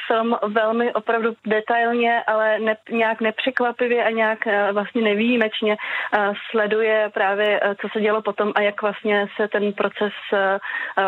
[0.07, 6.33] film velmi opravdu detailně, ale ne, nějak nepřekvapivě překvapivě a nějak eh, vlastně nevýjimečně eh,
[6.51, 10.13] sleduje právě, eh, co se dělo potom a jak vlastně se ten proces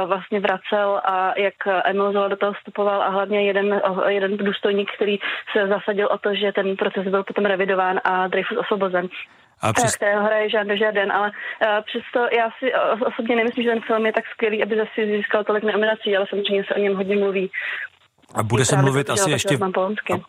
[0.06, 1.54] vlastně vracel a jak
[1.86, 5.18] Emil Zola do toho vstupoval a hlavně jeden, jeden důstojník, který
[5.52, 9.08] se zasadil o to, že ten proces byl potom revidován a Dreyfus osvobozen.
[9.62, 9.96] A přes...
[9.96, 12.74] kterého hraje Jean Dujardin, ale uh, přesto já si
[13.06, 16.64] osobně nemyslím, že ten film je tak skvělý, aby zase získal tolik nominací, ale samozřejmě
[16.68, 17.52] se o něm hodně mluví.
[18.36, 19.60] A bude se mluvit asi ještě,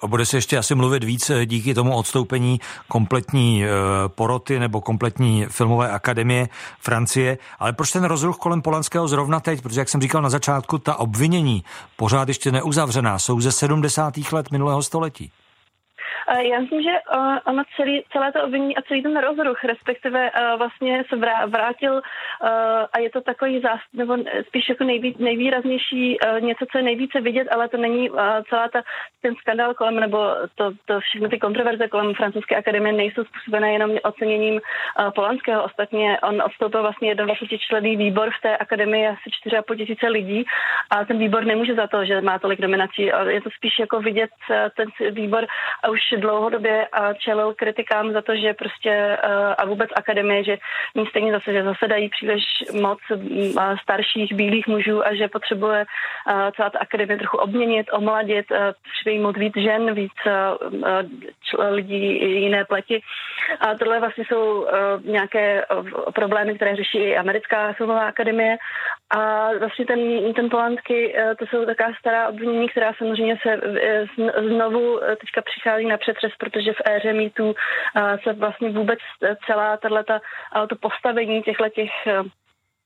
[0.02, 3.68] a bude se ještě asi mluvit víc eh, díky tomu odstoupení kompletní eh,
[4.08, 6.48] poroty nebo kompletní filmové akademie
[6.80, 7.38] Francie.
[7.58, 9.62] Ale proč ten rozruch kolem Polanského zrovna teď?
[9.62, 11.64] Protože, jak jsem říkal na začátku, ta obvinění
[11.96, 14.14] pořád ještě neuzavřená jsou ze 70.
[14.32, 15.32] let minulého století.
[16.40, 16.90] Já myslím, že
[17.44, 22.00] ono celý, celé to obvinění a celý ten rozruch, respektive vlastně se vrátil
[22.92, 27.48] a je to takový zás, nebo spíš jako nejví, nejvýraznější něco, co je nejvíce vidět,
[27.50, 28.10] ale to není
[28.48, 28.82] celá ta,
[29.22, 30.18] ten skandál kolem, nebo
[30.54, 34.60] to, to všechny ty kontroverze kolem francouzské akademie nejsou způsobené jenom oceněním
[35.14, 35.64] Polanského.
[35.64, 40.44] Ostatně on odstoupil vlastně 21 člený výbor v té akademii asi 4,5 tisíce lidí
[40.90, 43.02] a ten výbor nemůže za to, že má tolik nominací.
[43.28, 44.30] Je to spíš jako vidět
[44.76, 45.46] ten výbor
[45.84, 49.16] a už dlouhodobě čelil kritikám za to, že prostě
[49.58, 50.58] a vůbec akademie, že
[50.94, 52.98] ní stejně zase, že zasedají příliš moc
[53.82, 55.84] starších bílých mužů a že potřebuje
[56.56, 58.46] celá ta akademie trochu obměnit, omladit,
[59.00, 60.12] přijmout víc žen, víc
[61.68, 63.00] lidí jiné pleti.
[63.60, 64.66] A tohle vlastně jsou
[65.04, 65.64] nějaké
[66.14, 68.56] problémy, které řeší i americká filmová akademie.
[69.10, 73.60] A vlastně ten, ten Polanský, to jsou taková stará obvinění, která samozřejmě se
[74.48, 77.54] znovu teďka přichází na přetřes, protože v éře mýtů
[78.22, 78.98] se vlastně vůbec
[79.46, 80.20] celá tato,
[80.68, 81.90] to postavení těchto těch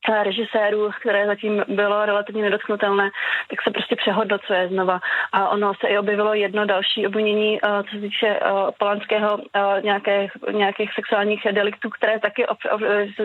[0.09, 3.11] režisérů, které zatím bylo relativně nedotknutelné,
[3.51, 5.01] tak se prostě přehodnocuje znova.
[5.33, 8.41] A ono se i objevilo jedno další obvinění, eh, co se týče eh,
[8.79, 12.47] polanského eh, nějakých, nějakých sexuálních deliktů, které taky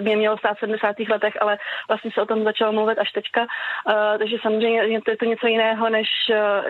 [0.01, 0.95] mě mělo stát v 70.
[1.09, 1.57] letech, ale
[1.87, 3.45] vlastně se o tom začalo mluvit až teďka.
[4.17, 6.07] Takže samozřejmě je to něco jiného, než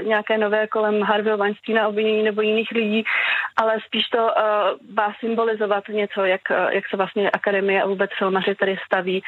[0.01, 3.03] nějaké nové kolem Harvey Weinsteina obvinění nebo jiných lidí,
[3.57, 4.31] ale spíš to
[4.95, 9.23] má symbolizovat něco, jak, jak se vlastně akademie a vůbec filmaři tady staví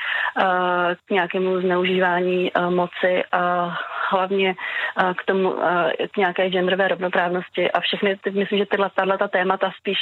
[1.08, 3.74] k nějakému zneužívání eh, moci a
[4.12, 9.28] hlavně eh, k tomu, eh, k nějaké genderové rovnoprávnosti a všechny, myslím, že tyhle, tato
[9.28, 9.98] témata spíš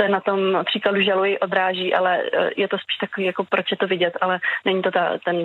[0.00, 2.18] se na tom příkladu žalují, odráží, ale
[2.56, 5.36] je to spíš takový, jako proč je to vidět, ale není to ta, ten,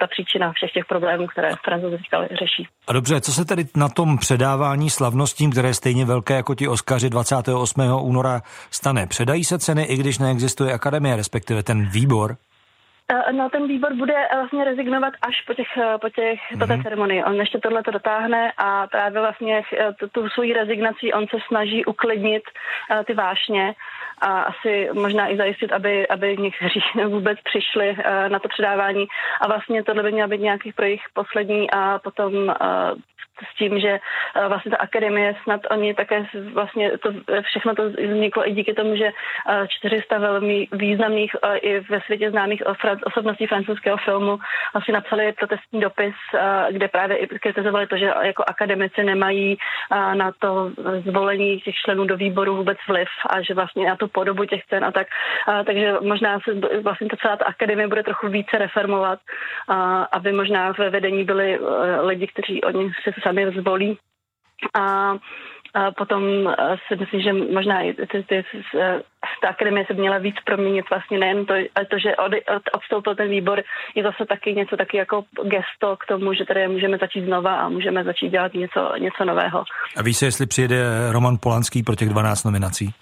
[0.00, 2.68] ta příčina všech těch problémů, které francouzi říkali, řeší.
[2.88, 6.68] A dobře, co se tedy na tom předávání slavnostím, které je stejně velké jako ti
[6.68, 7.80] Oskaři 28.
[8.02, 9.06] února stane?
[9.06, 12.36] Předají se ceny, i když neexistuje akademie, respektive ten výbor?
[13.12, 16.58] Eh, no, ten výbor bude eh, vlastně rezignovat až po, těch, eh, po, těch, mm-hmm.
[16.58, 16.82] po té mhm.
[16.82, 17.24] ceremonii.
[17.24, 19.62] On ještě tohle to dotáhne a právě vlastně
[19.98, 22.42] tu, tu svoji rezignací on se snaží uklidnit
[22.90, 23.74] uh, ty vášně
[24.20, 29.06] a asi možná i zajistit, aby, aby někteří vůbec přišli uh, na to předávání.
[29.40, 32.54] A vlastně tohle by měla být nějaký pro jejich poslední a potom uh,
[33.52, 38.48] s tím, že uh, vlastně ta akademie snad oni také vlastně to, všechno to vzniklo
[38.48, 42.62] i díky tomu, že uh, 400 velmi významných uh, i ve světě známých
[43.06, 44.38] osobností francouzského filmu
[44.72, 46.14] vlastně napsali protestní dopis,
[46.70, 49.58] kde právě i kritizovali to, že jako akademici nemají
[50.14, 50.70] na to
[51.06, 54.84] zvolení těch členů do výboru vůbec vliv a že vlastně na tu podobu těch cen
[54.84, 55.06] a tak.
[55.66, 59.18] Takže možná se vlastně to celá ta akademie bude trochu více reformovat,
[60.12, 61.58] aby možná ve vedení byli
[62.00, 63.98] lidi, kteří oni se sami zvolí.
[64.74, 65.14] A
[65.74, 66.22] a potom
[66.88, 68.42] si myslím, že možná i ty, ty, ty,
[69.42, 71.54] ta akademie se měla víc proměnit vlastně nejen to,
[71.90, 73.62] to, že od, od, odstoupil ten výbor,
[73.94, 77.68] je zase taky něco taky jako gesto k tomu, že tady můžeme začít znova a
[77.68, 79.64] můžeme začít dělat něco, něco nového.
[79.96, 82.94] A víš se, jestli přijede Roman Polanský pro těch 12 nominací?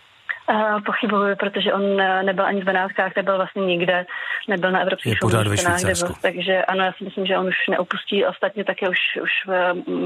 [0.49, 4.07] Uh, pochybuju, protože on eh, nebyl ani v Benátkách, nebyl vlastně nikde,
[4.49, 6.07] nebyl na evropských je pořád ve Švýcarsku.
[6.07, 9.31] Byl, takže ano, já si myslím, že on už neopustí, ostatně také už, už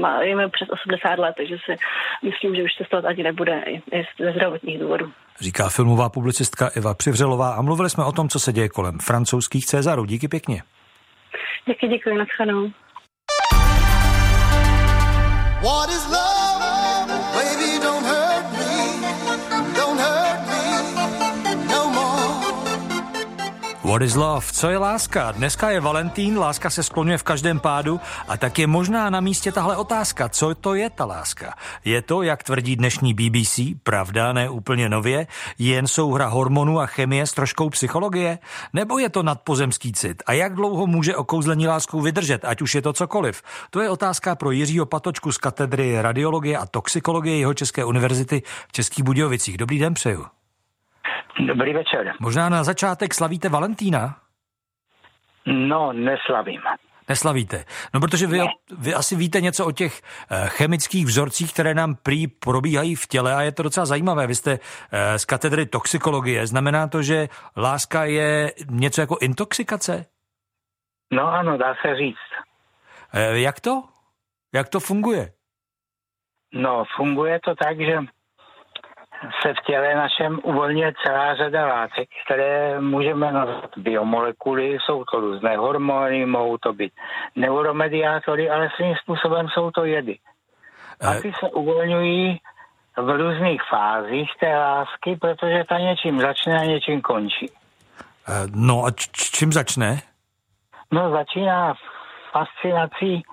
[0.01, 1.75] má, je přes 80 let, takže si
[2.23, 3.81] myslím, že už se cestovat ani nebude i,
[4.23, 5.11] ze zdravotních důvodů.
[5.41, 9.65] Říká filmová publicistka Eva Přivřelová a mluvili jsme o tom, co se děje kolem francouzských
[9.65, 10.05] Cezarů.
[10.05, 10.63] Díky pěkně.
[11.67, 12.71] Díky, děkuji, naschledanou.
[15.63, 16.30] What is love?
[23.91, 24.45] What is love?
[24.51, 25.31] Co je láska?
[25.31, 29.51] Dneska je Valentín, láska se skloňuje v každém pádu a tak je možná na místě
[29.51, 30.29] tahle otázka.
[30.29, 31.53] Co to je ta láska?
[31.85, 35.27] Je to, jak tvrdí dnešní BBC, pravda, ne úplně nově,
[35.59, 38.39] jen souhra hormonů a chemie s troškou psychologie?
[38.73, 40.23] Nebo je to nadpozemský cit?
[40.25, 43.43] A jak dlouho může okouzlení láskou vydržet, ať už je to cokoliv?
[43.69, 48.71] To je otázka pro Jiřího Patočku z katedry radiologie a toxikologie jeho České univerzity v
[48.71, 49.57] Českých Budějovicích.
[49.57, 50.40] Dobrý den přeju.
[51.39, 52.13] Dobrý večer.
[52.19, 54.17] Možná na začátek slavíte Valentína?
[55.45, 56.61] No, neslavím.
[57.09, 57.65] Neslavíte.
[57.93, 58.45] No, protože vy, ne.
[58.77, 63.35] vy asi víte něco o těch eh, chemických vzorcích, které nám prý probíhají v těle
[63.35, 64.27] a je to docela zajímavé.
[64.27, 64.59] Vy jste
[64.91, 66.47] eh, z katedry toxikologie.
[66.47, 70.05] Znamená to, že láska je něco jako intoxikace?
[71.11, 72.29] No ano, dá se říct.
[73.13, 73.83] Eh, jak to?
[74.53, 75.31] Jak to funguje?
[76.53, 77.97] No, funguje to tak, že
[79.41, 85.57] se v těle našem uvolňuje celá řada látek, které můžeme nazvat biomolekuly, jsou to různé
[85.57, 86.93] hormony, mohou to být
[87.35, 90.17] neuromediátory, ale svým způsobem jsou to jedy.
[91.01, 92.39] A ty se uvolňují
[92.97, 97.51] v různých fázích té lásky, protože ta něčím začne a něčím končí.
[98.55, 99.99] No a čím začne?
[100.91, 101.73] No začíná
[102.31, 103.23] fascinací,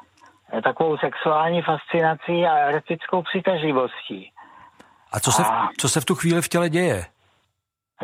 [0.64, 4.32] takovou sexuální fascinací a erotickou přitažlivostí.
[5.12, 5.48] A co se, v,
[5.78, 7.04] co se v tu chvíli v těle děje?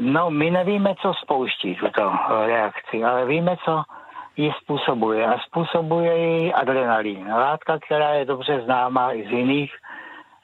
[0.01, 2.13] No, my nevíme, co spouští tuto
[2.47, 3.83] reakci, ale víme, co
[4.37, 5.27] ji způsobuje.
[5.27, 7.33] A způsobuje ji adrenalin.
[7.33, 9.73] Látka, která je dobře známá i z jiných,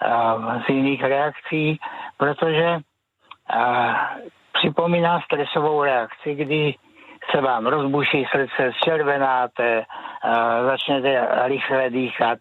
[0.07, 1.81] uh, z jiných reakcí,
[2.17, 3.95] protože uh,
[4.53, 6.75] připomíná stresovou reakci, kdy
[7.31, 9.79] se vám rozbuší srdce, zčervenáte,
[10.25, 12.39] uh, začnete rychle dýchat,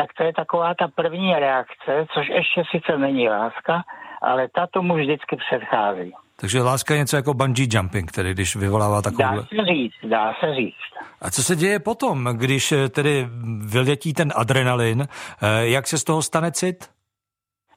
[0.00, 3.82] tak to je taková ta první reakce, což ještě sice není láska,
[4.22, 6.12] ale ta tomu vždycky předchází.
[6.40, 9.36] Takže láska je něco jako bungee jumping, tedy když vyvolává takovou...
[9.36, 10.90] Dá se říct, dá se říct.
[11.20, 13.26] A co se děje potom, když eh, tedy
[13.72, 15.02] vyletí ten adrenalin?
[15.02, 16.90] Eh, jak se z toho stane cit?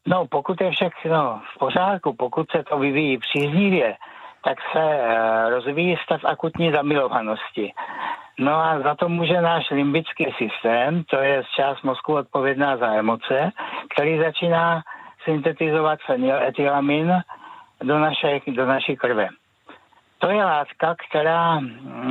[0.08, 3.96] No, pokud je všechno v pořádku, pokud se to vyvíjí příznivě,
[4.44, 7.74] tak se eh, rozvíjí stav akutní zamilovanosti.
[8.40, 13.52] No a za to může náš limbický systém, to je část mozku odpovědná za emoce,
[13.94, 14.82] který začíná
[15.24, 17.14] syntetizovat fenyletylamin
[17.84, 19.28] do, naše, do naší krve.
[20.20, 21.60] To je látka, která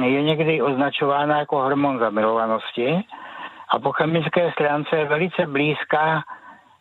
[0.05, 3.05] je někdy označována jako hormon zamilovanosti
[3.69, 6.23] a po chemické stránce je velice blízká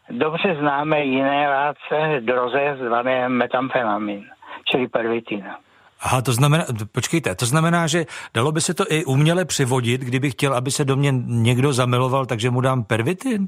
[0.10, 4.26] dobře známé jiné látce droze zvané metamfetamin,
[4.66, 5.54] čili pervitin.
[6.02, 10.32] Aha, to znamená, počkejte, to znamená, že dalo by se to i uměle přivodit, kdyby
[10.32, 13.48] chtěl, aby se do mě někdo zamiloval, takže mu dám pervitin?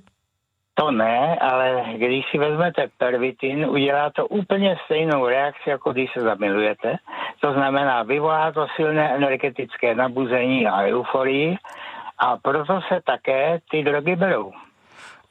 [0.76, 6.22] To ne, ale když si vezmete pervitin, udělá to úplně stejnou reakci, jako když se
[6.22, 6.96] zamilujete.
[7.42, 11.58] To znamená, vyvolá to silné energetické nabuzení a euforii
[12.18, 14.52] a proto se také ty drogy berou.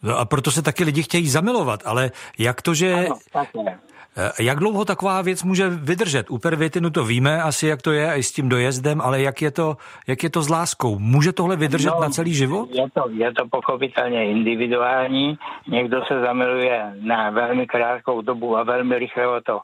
[0.02, 2.94] No a proto se taky lidi chtějí zamilovat, ale jak to, že...
[2.94, 3.58] Ano, také.
[3.66, 3.91] Eh,
[4.40, 6.30] jak dlouho taková věc může vydržet?
[6.30, 9.50] U pervitinu to víme asi, jak to je, i s tím dojezdem, ale jak je
[9.50, 10.98] to, jak je to s láskou?
[10.98, 12.68] Může tohle vydržet no, na celý život?
[12.72, 15.38] Je to, je to pochopitelně individuální.
[15.68, 19.60] Někdo se zamiluje na velmi krátkou dobu a velmi rychle to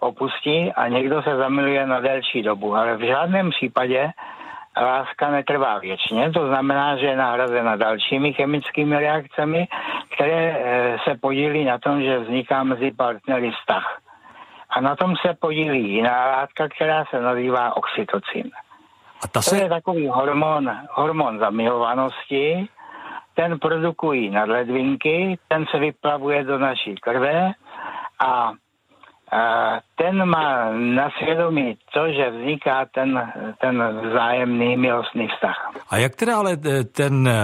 [0.00, 2.76] opustí a někdo se zamiluje na delší dobu.
[2.76, 4.10] Ale v žádném případě
[4.82, 9.68] láska netrvá věčně, to znamená, že je nahrazena dalšími chemickými reakcemi,
[10.14, 13.98] které eh, se podílí na tom, že vzniká mezi partnery vztah.
[14.70, 18.50] A na tom se podílí jiná látka, která se nazývá oxytocin.
[19.24, 19.50] A ta se...
[19.50, 22.68] To je takový hormon, hormon zamilovanosti,
[23.34, 27.52] ten produkují nadledvinky, ten se vyplavuje do naší krve
[28.26, 28.52] a
[29.96, 35.72] ten má na svědomí to, že vzniká ten, ten vzájemný milostný vztah.
[35.90, 37.34] A jak teda ale eh, ten eh,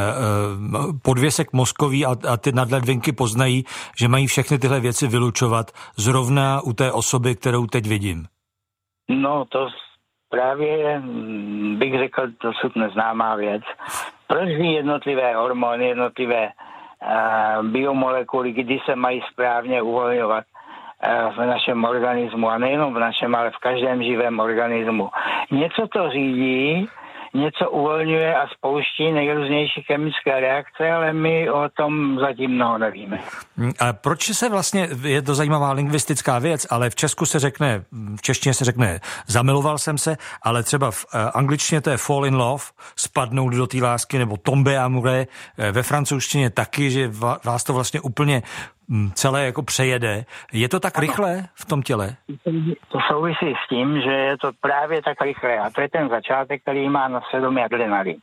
[1.02, 3.64] podvěsek mozkový a, a ty nadledvinky poznají,
[4.00, 5.66] že mají všechny tyhle věci vylučovat
[5.96, 8.26] zrovna u té osoby, kterou teď vidím?
[9.08, 9.68] No to
[10.30, 13.62] právě hm, bych řekl dosud neznámá věc.
[14.26, 20.44] Proč ví jednotlivé hormony, jednotlivé uh, biomolekuly, kdy se mají správně uvolňovat?
[21.36, 25.11] V našem organismu a nejenom v našem, ale v každém živém organismu.
[25.51, 26.88] Něco to řídí,
[27.34, 33.18] něco uvolňuje a spouští nejrůznější chemické reakce, ale my o tom zatím mnoho nevíme.
[33.78, 37.84] A proč se vlastně, je to zajímavá lingvistická věc, ale v Česku se řekne,
[38.16, 42.26] v češtině se řekne zamiloval jsem se, ale třeba v eh, angličtině to je fall
[42.26, 42.64] in love,
[42.96, 45.28] spadnout do té lásky, nebo tombe amoureux,
[45.59, 47.11] eh, ve francouzštině taky, že
[47.44, 48.42] vás to vlastně úplně
[49.14, 50.24] celé jako přejede.
[50.53, 51.01] Je to tak ano.
[51.01, 52.16] rychle v tom těle?
[52.88, 56.62] To souvisí s tím, že je to právě tak rychle a to je ten začátek,
[56.62, 58.16] který má na svědomí adrenalin.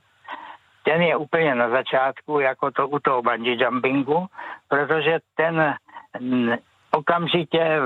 [0.83, 4.27] Ten je úplně na začátku, jako to u toho bungee jumpingu,
[4.67, 5.75] protože ten
[6.91, 7.79] okamžitě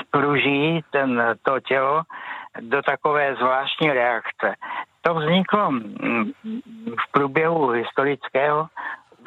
[0.00, 2.02] spruží ten, to tělo
[2.60, 4.54] do takové zvláštní reakce.
[5.02, 6.32] To vzniklo mm,
[6.86, 8.66] v průběhu historického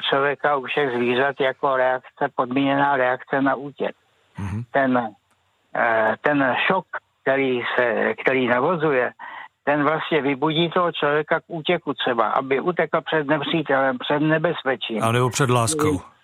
[0.10, 3.96] člověka, u všech zvířat jako reakce, podmíněná reakce na útěk.
[4.40, 4.64] Mm-hmm.
[4.72, 5.08] Ten,
[5.76, 6.86] eh, ten šok,
[7.22, 9.12] který, se, který navozuje,
[9.64, 15.04] ten vlastně vybudí toho člověka k útěku třeba, aby utekl před nepřítelem, před nebezpečím.
[15.04, 16.15] A nebo před láskou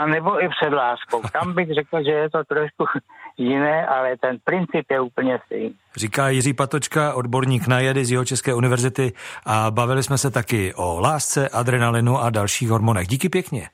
[0.00, 1.22] a nebo i před láskou.
[1.32, 2.84] Tam bych řekl, že je to trošku
[3.36, 5.74] jiné, ale ten princip je úplně stejný.
[5.96, 9.12] Říká Jiří Patočka, odborník na jedy z jeho České univerzity
[9.46, 13.08] a bavili jsme se taky o lásce, adrenalinu a dalších hormonech.
[13.08, 13.68] Díky pěkně.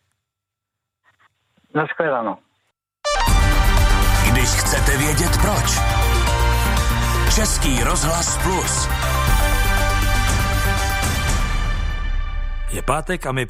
[1.74, 2.36] Naschledanou.
[4.32, 5.78] Když chcete vědět proč.
[7.34, 9.05] Český rozhlas plus.
[12.70, 13.46] Je pátek a my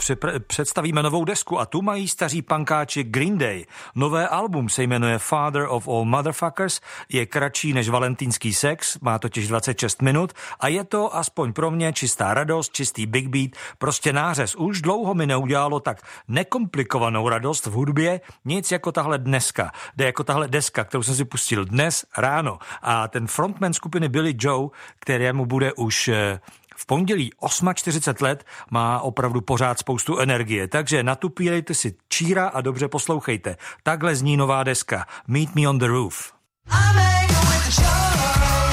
[0.46, 3.66] představíme novou desku a tu mají staří pankáči Green Day.
[3.94, 9.48] Nové album se jmenuje Father of All Motherfuckers, je kratší než valentínský sex, má totiž
[9.48, 14.54] 26 minut a je to aspoň pro mě čistá radost, čistý big beat, prostě nářez.
[14.54, 19.72] Už dlouho mi neudělalo tak nekomplikovanou radost v hudbě, nic jako tahle dneska.
[19.96, 22.58] Jde jako tahle deska, kterou jsem si pustil dnes ráno.
[22.82, 26.40] A ten frontman skupiny Billy Joe, kterému bude už eh,
[26.76, 27.30] v pondělí
[27.74, 33.56] 48 let má opravdu pořád spoustu energie, takže natupírejte si číra a dobře poslouchejte.
[33.82, 36.32] Takhle zní nová deska Meet Me on the Roof.
[36.68, 38.65] I'm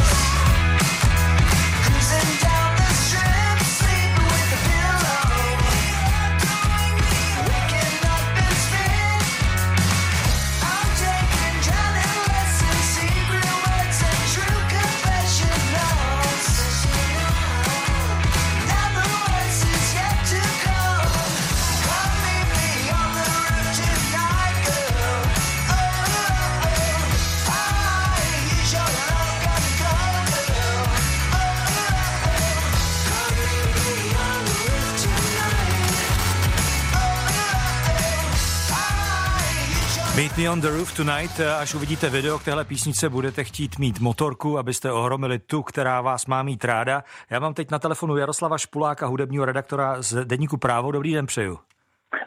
[40.49, 41.39] on the Roof Tonight.
[41.61, 46.25] Až uvidíte video k téhle písnice, budete chtít mít motorku, abyste ohromili tu, která vás
[46.25, 47.03] má mít ráda.
[47.31, 50.91] Já mám teď na telefonu Jaroslava Špuláka, hudebního redaktora z Deníku Právo.
[50.91, 51.59] Dobrý den přeju.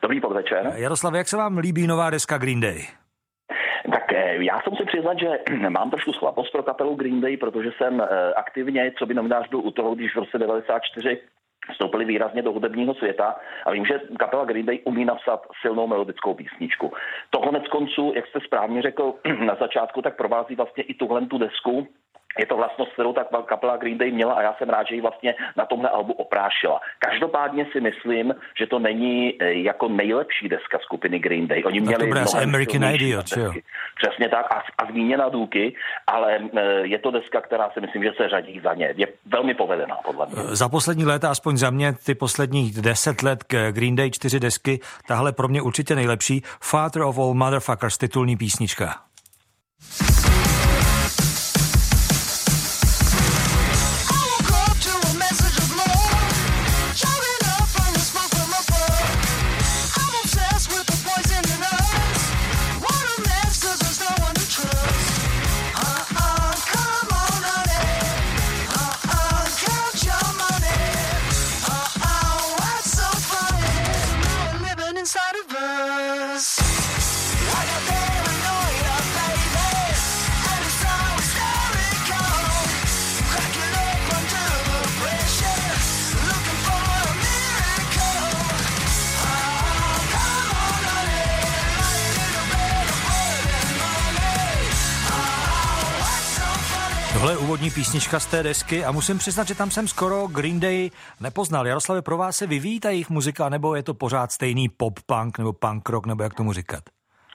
[0.03, 0.73] Dobrý podvečer.
[0.75, 2.87] Jaroslav, jak se vám líbí nová deska Green Day?
[3.91, 5.29] Tak eh, já jsem si přiznat, že
[5.69, 9.59] mám trošku slabost pro kapelu Green Day, protože jsem eh, aktivně, co by novinář byl
[9.59, 11.21] u toho, když v roce 94
[11.73, 13.37] vstoupili výrazně do hudebního světa
[13.67, 16.93] a vím, že kapela Green Day umí napsat silnou melodickou písničku.
[17.31, 19.15] To konec konců, jak jste správně řekl
[19.47, 21.89] na začátku, tak provází vlastně i tuhle tu desku,
[22.39, 25.01] je to vlastnost, kterou ta kapela Green Day měla a já jsem rád, že ji
[25.01, 26.81] vlastně na tomhle albu oprášila.
[26.99, 31.63] Každopádně si myslím, že to není eh, jako nejlepší deska skupiny Green Day.
[31.67, 33.53] Oni měli no to American Idiot, jo.
[34.03, 35.75] Přesně tak a, a zmíněna důky,
[36.07, 38.95] ale eh, je to deska, která si myslím, že se řadí za ně.
[38.97, 40.37] Je velmi povedená, podle mě.
[40.37, 44.81] Za poslední léta, aspoň za mě, ty posledních deset let k Green Day čtyři desky,
[45.09, 46.43] tahle pro mě určitě nejlepší.
[46.61, 48.95] Father of All Motherfuckers, titulní písnička.
[97.77, 101.67] Písnička z té desky a musím přiznat, že tam jsem skoro Green Day nepoznal.
[101.67, 105.53] Jaroslave, pro vás se vyvíjí ta jejich muzika, nebo je to pořád stejný pop-punk nebo
[105.53, 106.83] punk rock, nebo jak tomu říkat?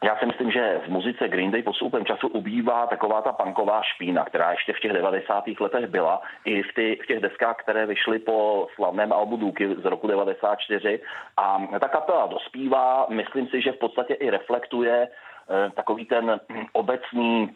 [0.04, 4.26] Já si myslím, že v muzice Green Day postupem času ubývá taková ta punková špína,
[4.26, 5.44] která ještě v těch 90.
[5.60, 9.86] letech byla, i v, ty, v těch deskách, které vyšly po slavném albu Duky z
[9.86, 11.02] roku 94.
[11.38, 16.40] A ta kapela dospívá, myslím si, že v podstatě i reflektuje eh, takový ten
[16.74, 17.50] obecný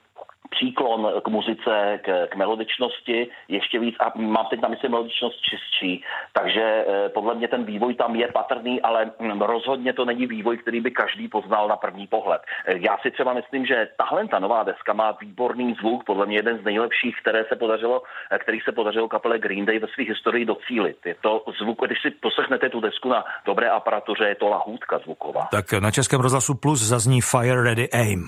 [0.49, 6.03] příklon k muzice, k, k melodičnosti ještě víc a mám teď na mysli melodičnost čistší,
[6.33, 10.57] takže eh, podle mě ten vývoj tam je patrný, ale hm, rozhodně to není vývoj,
[10.57, 12.41] který by každý poznal na první pohled.
[12.65, 16.37] Eh, já si třeba myslím, že tahle ta nová deska má výborný zvuk, podle mě
[16.37, 20.03] jeden z nejlepších, které se podařilo, eh, který se podařilo kapele Green Day ve své
[20.03, 20.97] historii docílit.
[21.05, 25.47] Je to zvuk, když si poslechnete tu desku na dobré aparatuře, je to lahůdka zvuková.
[25.51, 28.25] Tak na Českém rozhlasu Plus zazní Fire Ready Aim.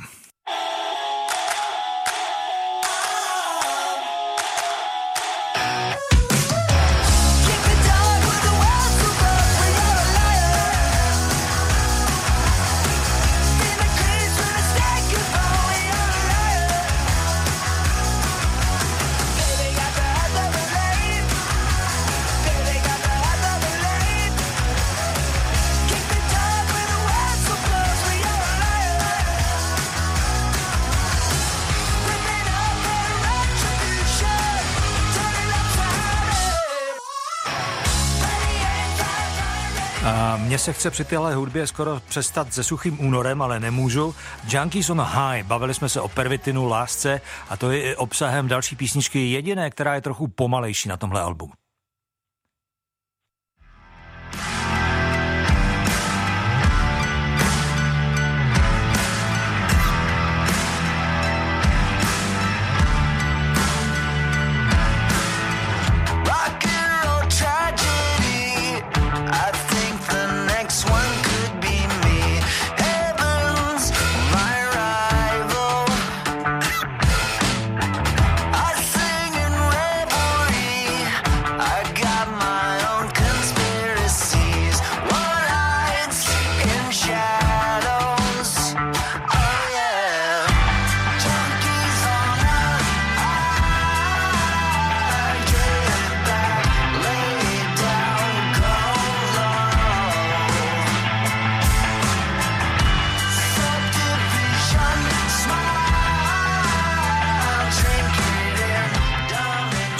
[40.58, 44.16] Mně se chce při téhle hudbě skoro přestat se suchým únorem, ale nemůžu.
[44.50, 48.76] Junkies on High, bavili jsme se o pervitinu, lásce a to je i obsahem další
[48.76, 51.52] písničky jediné, která je trochu pomalejší na tomhle albu.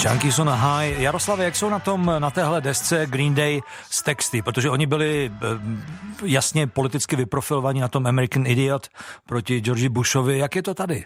[0.08, 1.02] Junkies on a High.
[1.02, 4.42] Jaroslave, jak jsou na tom, na téhle desce Green Day s texty?
[4.42, 5.46] Protože oni byli eh,
[6.24, 8.86] jasně politicky vyprofilovaní na tom American Idiot
[9.28, 10.38] proti Georgi Bushovi.
[10.38, 11.04] Jak je to tady?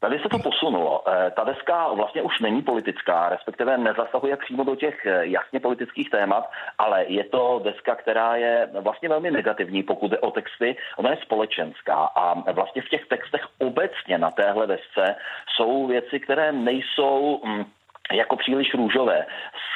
[0.00, 1.02] Tady se to posunulo.
[1.08, 6.10] Eh, ta deska vlastně už není politická, respektive nezasahuje přímo do těch eh, jasně politických
[6.10, 6.44] témat,
[6.78, 10.76] ale je to deska, která je vlastně velmi negativní, pokud jde o texty.
[10.96, 15.16] Ona je společenská a vlastně v těch textech obecně na téhle desce
[15.56, 17.64] jsou věci, které nejsou mm,
[18.12, 19.26] jako příliš růžové.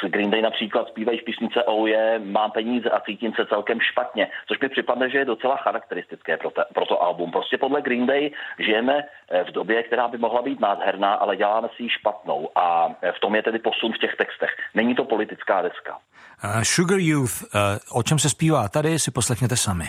[0.05, 3.81] S Green Day například zpívají v písnice Oh je, mám peníze a cítím se celkem
[3.81, 7.31] špatně, což mi připadne, že je docela charakteristické pro, te, pro to album.
[7.31, 11.69] Prostě podle Green Day žijeme eh, v době, která by mohla být nádherná, ale děláme
[11.77, 14.51] si ji špatnou a eh, v tom je tedy posun v těch textech.
[14.75, 15.99] Není to politická deska.
[16.45, 19.85] Uh, Sugar Youth, uh, o čem se zpívá tady, si poslechněte sami.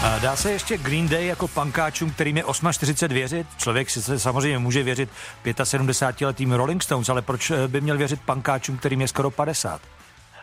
[0.00, 3.46] Dá se ještě Green Day jako pankáčům, kterým je 840 věřit?
[3.56, 5.08] Člověk si samozřejmě může věřit
[5.44, 9.80] 75-letým Rolling Stones, ale proč by měl věřit pankáčům, kterým je skoro 50?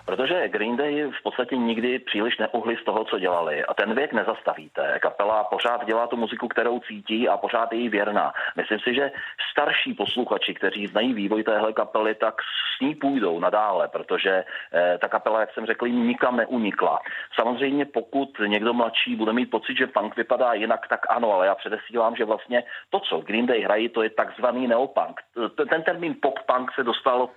[0.07, 3.65] Protože Green Day v podstatě nikdy příliš neuhli z toho, co dělali.
[3.65, 4.99] A ten věk nezastavíte.
[5.01, 8.33] Kapela pořád dělá tu muziku, kterou cítí a pořád je jí věrná.
[8.55, 9.11] Myslím si, že
[9.51, 14.43] starší posluchači, kteří znají vývoj téhle kapely, tak s ní půjdou nadále, protože
[14.73, 16.99] eh, ta kapela, jak jsem řekl, nikam neunikla.
[17.39, 21.55] Samozřejmě pokud někdo mladší bude mít pocit, že punk vypadá jinak, tak ano, ale já
[21.55, 25.21] předesílám, že vlastně to, co Green Day hrají, to je takzvaný neopunk.
[25.69, 27.29] Ten termín pop-punk se dostal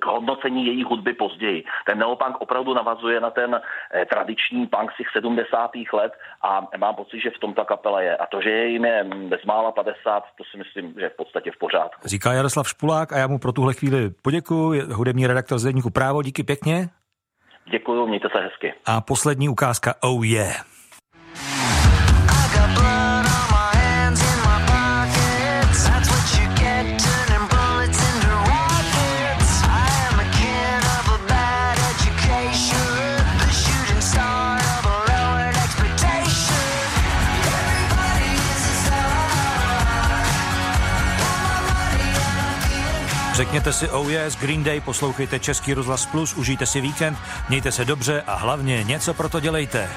[0.00, 1.64] k hodnocení její hudby později.
[1.86, 3.60] Ten neopunk opravdu navazuje na ten
[3.94, 5.70] eh, tradiční punk z těch 70.
[5.92, 6.12] let
[6.42, 8.16] a mám pocit, že v tom ta kapela je.
[8.16, 11.50] A to, že je jim je bezmála 50, to si myslím, že je v podstatě
[11.50, 12.08] v pořádku.
[12.08, 14.82] Říká Jaroslav Špulák a já mu pro tuhle chvíli poděkuji.
[14.82, 16.88] Hudební redaktor z Právo, díky pěkně.
[17.70, 18.74] Děkuji, mějte se hezky.
[18.86, 20.64] A poslední ukázka Oh Yeah.
[43.34, 47.18] Řekněte si oh yes, Green Day, poslouchejte Český rozhlas Plus, užijte si víkend,
[47.48, 49.88] mějte se dobře a hlavně něco pro to dělejte.